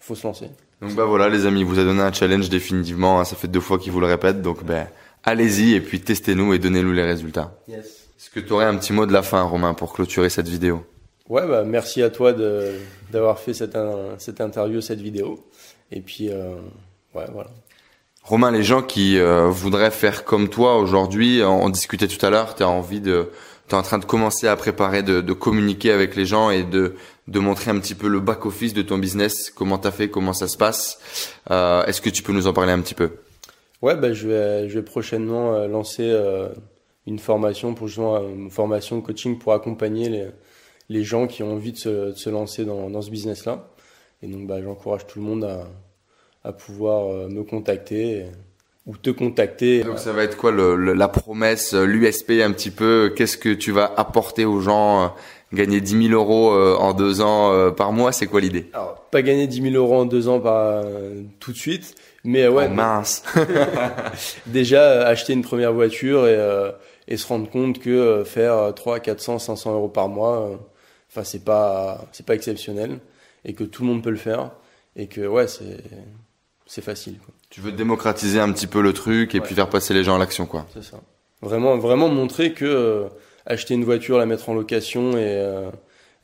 faut 0.00 0.14
se 0.14 0.26
lancer. 0.26 0.46
Donc 0.80 0.94
bah 0.94 1.04
voilà 1.04 1.28
les 1.28 1.46
amis, 1.46 1.64
vous 1.64 1.78
a 1.78 1.84
donné 1.84 2.00
un 2.00 2.12
challenge 2.12 2.48
définitivement, 2.48 3.20
hein. 3.20 3.24
ça 3.24 3.36
fait 3.36 3.48
deux 3.48 3.60
fois 3.60 3.78
qu'il 3.78 3.92
vous 3.92 4.00
le 4.00 4.06
répète, 4.06 4.42
donc 4.42 4.64
ben 4.64 4.86
allez-y 5.24 5.74
et 5.74 5.80
puis 5.80 6.00
testez-nous 6.00 6.54
et 6.54 6.58
donnez-nous 6.58 6.92
les 6.92 7.02
résultats. 7.02 7.56
Yes. 7.68 8.08
Est-ce 8.18 8.30
que 8.30 8.40
tu 8.40 8.52
aurais 8.52 8.64
un 8.64 8.76
petit 8.76 8.92
mot 8.92 9.06
de 9.06 9.12
la 9.12 9.22
fin 9.22 9.42
Romain 9.42 9.74
pour 9.74 9.92
clôturer 9.92 10.28
cette 10.28 10.48
vidéo? 10.48 10.84
Ouais 11.28 11.46
bah 11.46 11.64
merci 11.64 12.02
à 12.02 12.10
toi 12.10 12.32
d'avoir 13.10 13.38
fait 13.38 13.54
cette, 13.54 13.76
cette 14.18 14.40
interview, 14.40 14.80
cette 14.80 15.00
vidéo. 15.00 15.44
Et 15.90 16.00
puis, 16.00 16.28
ouais, 16.28 17.26
voilà. 17.32 17.50
Romain, 18.22 18.50
les 18.50 18.62
gens 18.62 18.82
qui 18.82 19.18
voudraient 19.20 19.90
faire 19.90 20.24
comme 20.24 20.48
toi 20.48 20.78
aujourd'hui, 20.78 21.42
on 21.44 21.68
discutait 21.68 22.08
tout 22.08 22.24
à 22.24 22.30
l'heure, 22.30 22.54
tu 22.54 22.62
as 22.62 22.68
envie 22.68 23.00
de, 23.00 23.30
tu 23.68 23.74
es 23.74 23.78
en 23.78 23.82
train 23.82 23.98
de 23.98 24.04
commencer 24.04 24.48
à 24.48 24.56
préparer, 24.56 25.02
de, 25.02 25.20
de, 25.20 25.32
communiquer 25.34 25.92
avec 25.92 26.16
les 26.16 26.24
gens 26.24 26.50
et 26.50 26.64
de, 26.64 26.94
de 27.26 27.38
montrer 27.38 27.70
un 27.70 27.78
petit 27.78 27.94
peu 27.94 28.08
le 28.08 28.20
back-office 28.20 28.72
de 28.72 28.82
ton 28.82 28.98
business, 28.98 29.50
comment 29.50 29.78
tu 29.78 29.86
as 29.86 29.90
fait, 29.90 30.08
comment 30.08 30.32
ça 30.32 30.48
se 30.48 30.56
passe? 30.56 30.98
Euh, 31.50 31.84
Est-ce 31.84 32.00
que 32.00 32.08
tu 32.08 32.22
peux 32.22 32.32
nous 32.32 32.46
en 32.46 32.52
parler 32.54 32.72
un 32.72 32.80
petit 32.80 32.94
peu? 32.94 33.10
Ouais, 33.82 33.94
bah, 33.94 34.12
je, 34.12 34.26
vais, 34.26 34.68
je 34.68 34.78
vais 34.78 34.84
prochainement 34.84 35.54
euh, 35.54 35.68
lancer 35.68 36.08
euh, 36.10 36.48
une 37.06 37.18
formation 37.18 37.74
pour 37.74 37.88
justement 37.88 38.20
une 38.26 38.50
formation 38.50 38.96
de 38.96 39.02
coaching 39.02 39.38
pour 39.38 39.52
accompagner 39.52 40.08
les, 40.08 40.26
les 40.88 41.04
gens 41.04 41.26
qui 41.26 41.42
ont 41.42 41.52
envie 41.52 41.72
de 41.72 41.78
se, 41.78 41.88
de 42.10 42.14
se 42.14 42.30
lancer 42.30 42.64
dans, 42.64 42.90
dans 42.90 43.02
ce 43.02 43.10
business-là. 43.10 43.68
Et 44.22 44.26
donc, 44.26 44.46
bah, 44.46 44.62
j'encourage 44.62 45.06
tout 45.06 45.18
le 45.18 45.24
monde 45.24 45.44
à, 45.44 45.68
à 46.44 46.52
pouvoir 46.52 47.06
euh, 47.06 47.28
me 47.28 47.42
contacter. 47.44 48.26
Ou 48.88 48.96
te 48.96 49.10
contacter. 49.10 49.84
Donc 49.84 49.98
ça 49.98 50.14
va 50.14 50.22
être 50.22 50.38
quoi 50.38 50.50
le, 50.50 50.94
la 50.94 51.08
promesse, 51.08 51.74
l'USP 51.74 52.30
un 52.42 52.52
petit 52.52 52.70
peu? 52.70 53.12
Qu'est-ce 53.14 53.36
que 53.36 53.50
tu 53.50 53.70
vas 53.70 53.92
apporter 53.98 54.46
aux 54.46 54.60
gens 54.60 55.02
euh, 55.02 55.08
Gagner 55.52 55.82
10 55.82 56.08
000 56.08 56.14
euros 56.18 56.52
euh, 56.52 56.74
en 56.74 56.94
deux 56.94 57.20
ans 57.20 57.52
euh, 57.52 57.70
par 57.70 57.92
mois, 57.92 58.12
c'est 58.12 58.26
quoi 58.26 58.40
l'idée? 58.40 58.70
Alors 58.72 58.94
pas 59.10 59.20
gagner 59.20 59.46
10 59.46 59.72
000 59.72 59.74
euros 59.74 60.00
en 60.00 60.04
deux 60.06 60.28
ans 60.28 60.40
par 60.40 60.84
tout 61.38 61.52
de 61.52 61.56
suite, 61.58 61.96
mais 62.24 62.48
ouais. 62.48 62.66
Oh, 62.70 62.74
mince. 62.74 63.24
déjà 64.46 65.06
acheter 65.06 65.34
une 65.34 65.42
première 65.42 65.74
voiture 65.74 66.26
et, 66.26 66.38
et 67.08 67.18
se 67.18 67.26
rendre 67.26 67.50
compte 67.50 67.78
que 67.80 68.22
faire 68.24 68.72
3, 68.74 69.00
400, 69.00 69.38
500 69.38 69.74
euros 69.74 69.88
par 69.88 70.08
mois, 70.08 70.58
enfin 71.18 71.24
c'est 71.24 71.44
pas 71.44 72.06
c'est 72.12 72.24
pas 72.24 72.34
exceptionnel 72.34 73.00
et 73.44 73.54
que 73.54 73.64
tout 73.64 73.82
le 73.82 73.88
monde 73.88 74.02
peut 74.02 74.10
le 74.10 74.16
faire 74.16 74.52
et 74.94 75.08
que 75.08 75.26
ouais 75.26 75.48
c'est 75.48 75.78
c'est 76.68 76.82
facile. 76.82 77.18
Quoi. 77.18 77.34
Tu 77.50 77.60
veux 77.60 77.72
démocratiser 77.72 78.38
un 78.38 78.52
petit 78.52 78.66
peu 78.66 78.82
le 78.82 78.92
truc 78.92 79.34
et 79.34 79.40
puis 79.40 79.54
faire 79.54 79.70
passer 79.70 79.94
les 79.94 80.04
gens 80.04 80.14
à 80.16 80.18
l'action, 80.18 80.46
quoi. 80.46 80.66
C'est 80.72 80.84
ça. 80.84 81.00
Vraiment, 81.40 81.78
vraiment 81.78 82.08
montrer 82.08 82.52
que 82.52 82.66
euh, 82.66 83.08
acheter 83.46 83.74
une 83.74 83.84
voiture, 83.84 84.18
la 84.18 84.26
mettre 84.26 84.50
en 84.50 84.54
location 84.54 85.12
et, 85.12 85.40
euh, 85.40 85.70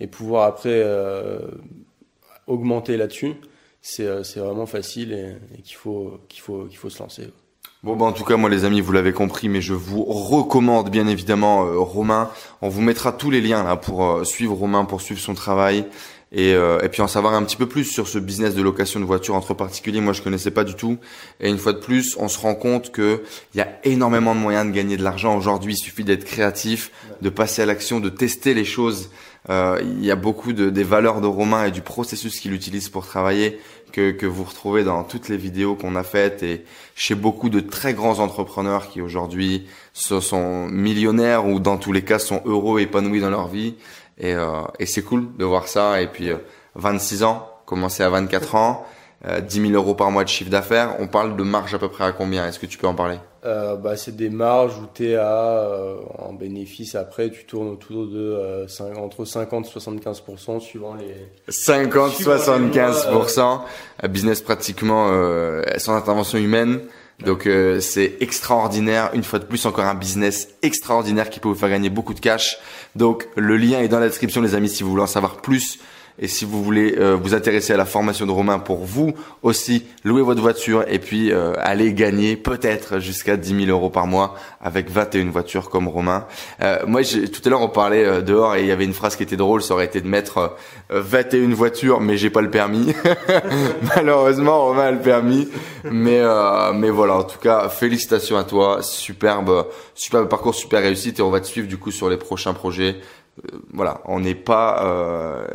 et 0.00 0.06
pouvoir 0.06 0.44
après 0.46 0.82
euh, 0.84 1.38
augmenter 2.46 2.98
là-dessus, 2.98 3.36
c'est 3.80 4.06
euh, 4.06 4.22
vraiment 4.36 4.66
facile 4.66 5.12
et, 5.12 5.36
et 5.58 5.62
qu'il 5.62 5.76
faut, 5.76 6.20
qu'il 6.28 6.42
faut, 6.42 6.66
qu'il 6.66 6.76
faut 6.76 6.90
se 6.90 7.02
lancer. 7.02 7.30
Bon 7.84 7.96
bah 7.96 8.06
en 8.06 8.12
tout 8.12 8.24
cas 8.24 8.38
moi 8.38 8.48
les 8.48 8.64
amis 8.64 8.80
vous 8.80 8.92
l'avez 8.92 9.12
compris 9.12 9.50
mais 9.50 9.60
je 9.60 9.74
vous 9.74 10.04
recommande 10.04 10.88
bien 10.88 11.06
évidemment 11.06 11.66
euh, 11.66 11.78
Romain. 11.78 12.30
On 12.62 12.70
vous 12.70 12.80
mettra 12.80 13.12
tous 13.12 13.30
les 13.30 13.42
liens 13.42 13.62
là 13.62 13.76
pour 13.76 14.06
euh, 14.06 14.24
suivre 14.24 14.54
Romain, 14.54 14.86
pour 14.86 15.02
suivre 15.02 15.20
son 15.20 15.34
travail 15.34 15.84
et, 16.32 16.54
euh, 16.54 16.80
et 16.80 16.88
puis 16.88 17.02
en 17.02 17.08
savoir 17.08 17.34
un 17.34 17.42
petit 17.42 17.58
peu 17.58 17.66
plus 17.66 17.84
sur 17.84 18.08
ce 18.08 18.18
business 18.18 18.54
de 18.54 18.62
location 18.62 19.00
de 19.00 19.04
voitures 19.04 19.34
entre 19.34 19.52
particuliers. 19.52 20.00
Moi 20.00 20.14
je 20.14 20.22
connaissais 20.22 20.50
pas 20.50 20.64
du 20.64 20.72
tout 20.72 20.96
et 21.40 21.50
une 21.50 21.58
fois 21.58 21.74
de 21.74 21.78
plus 21.78 22.16
on 22.18 22.28
se 22.28 22.38
rend 22.38 22.54
compte 22.54 22.90
que 22.90 23.22
il 23.52 23.58
y 23.58 23.60
a 23.60 23.68
énormément 23.84 24.34
de 24.34 24.40
moyens 24.40 24.66
de 24.66 24.72
gagner 24.72 24.96
de 24.96 25.04
l'argent 25.04 25.36
aujourd'hui. 25.36 25.74
Il 25.74 25.76
suffit 25.76 26.04
d'être 26.04 26.24
créatif, 26.24 26.90
de 27.20 27.28
passer 27.28 27.60
à 27.60 27.66
l'action, 27.66 28.00
de 28.00 28.08
tester 28.08 28.54
les 28.54 28.64
choses. 28.64 29.10
Il 29.48 30.04
y 30.04 30.10
a 30.10 30.16
beaucoup 30.16 30.52
de, 30.52 30.70
des 30.70 30.84
valeurs 30.84 31.20
de 31.20 31.26
Romain 31.26 31.66
et 31.66 31.70
du 31.70 31.82
processus 31.82 32.40
qu'il 32.40 32.52
utilise 32.52 32.88
pour 32.88 33.06
travailler 33.06 33.60
que, 33.94 34.10
que 34.10 34.26
vous 34.26 34.42
retrouvez 34.42 34.82
dans 34.82 35.04
toutes 35.04 35.28
les 35.28 35.36
vidéos 35.36 35.76
qu'on 35.76 35.94
a 35.94 36.02
faites 36.02 36.42
et 36.42 36.64
chez 36.96 37.14
beaucoup 37.14 37.48
de 37.48 37.60
très 37.60 37.94
grands 37.94 38.18
entrepreneurs 38.18 38.88
qui 38.88 39.00
aujourd'hui 39.00 39.68
sont 39.92 40.66
millionnaires 40.66 41.46
ou 41.46 41.60
dans 41.60 41.76
tous 41.76 41.92
les 41.92 42.02
cas 42.02 42.18
sont 42.18 42.42
heureux, 42.44 42.80
épanouis 42.80 43.20
dans 43.20 43.30
leur 43.30 43.46
vie. 43.46 43.76
Et, 44.18 44.34
euh, 44.34 44.62
et 44.80 44.86
c'est 44.86 45.02
cool 45.02 45.28
de 45.36 45.44
voir 45.44 45.68
ça. 45.68 46.02
Et 46.02 46.08
puis 46.08 46.30
26 46.74 47.22
euh, 47.22 47.26
ans, 47.26 47.48
commencer 47.66 48.02
à 48.02 48.10
24 48.10 48.56
ans, 48.56 48.86
euh, 49.26 49.40
10 49.40 49.68
000 49.68 49.72
euros 49.72 49.94
par 49.94 50.10
mois 50.10 50.24
de 50.24 50.28
chiffre 50.28 50.50
d'affaires. 50.50 50.96
On 50.98 51.06
parle 51.06 51.36
de 51.36 51.42
marge 51.42 51.74
à 51.74 51.78
peu 51.78 51.88
près 51.88 52.04
à 52.04 52.12
combien? 52.12 52.46
Est-ce 52.46 52.58
que 52.58 52.66
tu 52.66 52.78
peux 52.78 52.86
en 52.86 52.94
parler? 52.94 53.18
Euh, 53.44 53.76
bah, 53.76 53.96
C'est 53.96 54.16
des 54.16 54.30
marges 54.30 54.78
où 54.78 54.86
tu 54.92 55.10
es 55.10 55.16
à, 55.16 55.28
euh, 55.28 55.96
en 56.18 56.32
bénéfice 56.32 56.94
après, 56.94 57.30
tu 57.30 57.44
tournes 57.44 57.68
autour 57.68 58.06
de 58.06 58.18
euh, 58.18 58.68
5, 58.68 58.96
entre 58.96 59.24
50 59.24 59.66
et 59.66 59.78
75% 59.78 60.60
suivant 60.60 60.94
les... 60.94 61.52
50-75%, 61.52 63.60
business 64.08 64.40
pratiquement 64.40 65.08
euh, 65.10 65.62
sans 65.78 65.94
intervention 65.94 66.38
humaine. 66.38 66.80
Donc 67.24 67.46
euh, 67.46 67.80
c'est 67.80 68.16
extraordinaire, 68.20 69.10
une 69.14 69.22
fois 69.22 69.38
de 69.38 69.44
plus 69.44 69.64
encore 69.66 69.84
un 69.84 69.94
business 69.94 70.48
extraordinaire 70.62 71.30
qui 71.30 71.38
peut 71.38 71.48
vous 71.48 71.54
faire 71.54 71.70
gagner 71.70 71.90
beaucoup 71.90 72.14
de 72.14 72.20
cash. 72.20 72.58
Donc 72.96 73.28
le 73.37 73.56
lien 73.56 73.80
est 73.80 73.88
dans 73.88 74.00
la 74.00 74.08
description 74.08 74.42
les 74.42 74.54
amis 74.54 74.68
si 74.68 74.82
vous 74.82 74.90
voulez 74.90 75.02
en 75.02 75.06
savoir 75.06 75.37
plus 75.37 75.78
et 76.18 76.29
si 76.29 76.44
vous 76.44 76.62
voulez 76.62 76.94
euh, 76.96 77.16
vous 77.20 77.35
intéresser 77.35 77.72
à 77.72 77.77
la 77.77 77.85
formation 77.85 78.24
de 78.24 78.31
Romain 78.31 78.61
pour 78.61 78.85
vous 78.85 79.14
aussi 79.42 79.85
louer 80.05 80.22
votre 80.22 80.40
voiture 80.40 80.85
et 80.87 81.00
puis 81.00 81.33
euh, 81.33 81.55
aller 81.59 81.92
gagner 81.92 82.37
peut-être 82.37 83.00
jusqu'à 83.00 83.37
10 83.37 83.66
000 83.66 83.77
euros 83.77 83.90
par 83.90 84.07
mois 84.07 84.37
avec 84.61 84.90
21 84.90 85.31
voitures 85.31 85.70
comme 85.70 85.88
Romain. 85.88 86.27
Euh, 86.62 86.79
moi, 86.87 87.03
tout 87.03 87.42
à 87.44 87.48
l'heure, 87.48 87.62
on 87.62 87.68
parlait 87.68 88.05
euh, 88.05 88.20
dehors 88.20 88.55
et 88.55 88.61
il 88.61 88.66
y 88.66 88.70
avait 88.70 88.85
une 88.85 88.92
phrase 88.92 89.16
qui 89.16 89.24
était 89.24 89.37
drôle. 89.37 89.61
Ça 89.61 89.74
aurait 89.74 89.87
été 89.87 90.00
de 90.00 90.07
mettre 90.07 90.57
21 90.90 91.53
voitures, 91.53 92.00
mais 92.00 92.16
j'ai 92.16 92.31
pas 92.31 92.42
le 92.42 92.50
permis. 92.50 92.94
Malheureusement, 93.96 94.66
Romain 94.66 94.87
a 94.87 94.92
le 94.92 95.00
permis. 95.00 95.48
Mais 95.90 96.22
mais 96.74 96.90
voilà, 96.90 97.16
en 97.16 97.24
tout 97.24 97.38
cas, 97.38 97.68
félicitations 97.68 98.37
à 98.37 98.44
toi. 98.44 98.83
Superbe, 98.83 99.66
superbe 99.94 100.29
parcours, 100.29 100.55
super 100.55 100.81
réussite 100.81 101.18
et 101.18 101.22
on 101.22 101.31
va 101.31 101.40
te 101.40 101.46
suivre 101.46 101.68
du 101.68 101.77
coup 101.77 101.90
sur 101.90 102.09
les 102.09 102.16
prochains 102.16 102.55
projets. 102.55 102.96
Euh, 103.38 103.59
voilà, 103.72 104.00
on 104.05 104.20
n'est 104.20 104.35
pas, 104.35 104.85
euh, 104.85 105.46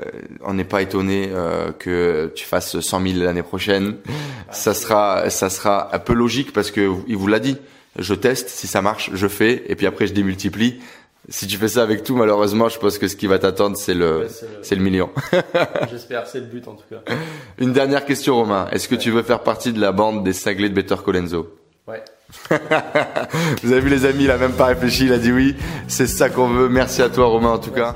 on 0.49 0.53
n'est 0.55 0.63
pas 0.63 0.81
étonné 0.81 1.29
euh, 1.31 1.71
que 1.71 2.31
tu 2.35 2.45
fasses 2.45 2.79
100 2.79 3.01
000 3.01 3.23
l'année 3.23 3.43
prochaine. 3.43 3.97
Ça 4.51 4.73
sera, 4.73 5.29
ça 5.29 5.49
sera 5.49 5.95
un 5.95 5.99
peu 5.99 6.13
logique 6.13 6.53
parce 6.53 6.71
que 6.71 6.91
il 7.07 7.15
vous 7.15 7.27
l'a 7.27 7.39
dit. 7.39 7.57
Je 7.97 8.13
teste, 8.13 8.49
si 8.49 8.67
ça 8.67 8.81
marche, 8.81 9.11
je 9.13 9.27
fais, 9.27 9.63
et 9.67 9.75
puis 9.75 9.85
après 9.85 10.07
je 10.07 10.13
démultiplie. 10.13 10.79
Si 11.27 11.45
tu 11.45 11.57
fais 11.57 11.67
ça 11.67 11.83
avec 11.83 12.03
tout, 12.03 12.15
malheureusement, 12.15 12.69
je 12.69 12.79
pense 12.79 12.97
que 12.97 13.07
ce 13.07 13.15
qui 13.15 13.27
va 13.27 13.37
t'attendre, 13.37 13.77
c'est 13.77 13.93
le, 13.93 14.27
c'est 14.63 14.75
le... 14.75 14.81
million. 14.81 15.11
J'espère, 15.91 16.25
c'est 16.25 16.39
le 16.39 16.45
but 16.45 16.67
en 16.67 16.73
tout 16.73 16.85
cas. 16.89 17.01
Une 17.59 17.73
dernière 17.73 18.05
question, 18.05 18.35
Romain. 18.35 18.67
Est-ce 18.71 18.87
que 18.87 18.95
tu 18.95 19.11
veux 19.11 19.21
faire 19.21 19.41
partie 19.41 19.71
de 19.71 19.79
la 19.79 19.91
bande 19.91 20.23
des 20.23 20.33
cinglés 20.33 20.69
de 20.69 20.73
Better 20.73 20.95
Colenso? 21.03 21.55
Ouais. 21.87 22.03
Vous 23.63 23.71
avez 23.71 23.81
vu 23.81 23.89
les 23.89 24.05
amis, 24.05 24.23
il 24.23 24.31
a 24.31 24.37
même 24.37 24.53
pas 24.53 24.65
réfléchi, 24.65 25.05
il 25.05 25.13
a 25.13 25.19
dit 25.19 25.31
oui. 25.31 25.55
C'est 25.87 26.07
ça 26.07 26.29
qu'on 26.29 26.47
veut. 26.47 26.69
Merci 26.69 27.01
à 27.01 27.09
toi 27.09 27.25
Romain 27.25 27.49
en 27.49 27.59
tout 27.59 27.71
cas. 27.71 27.95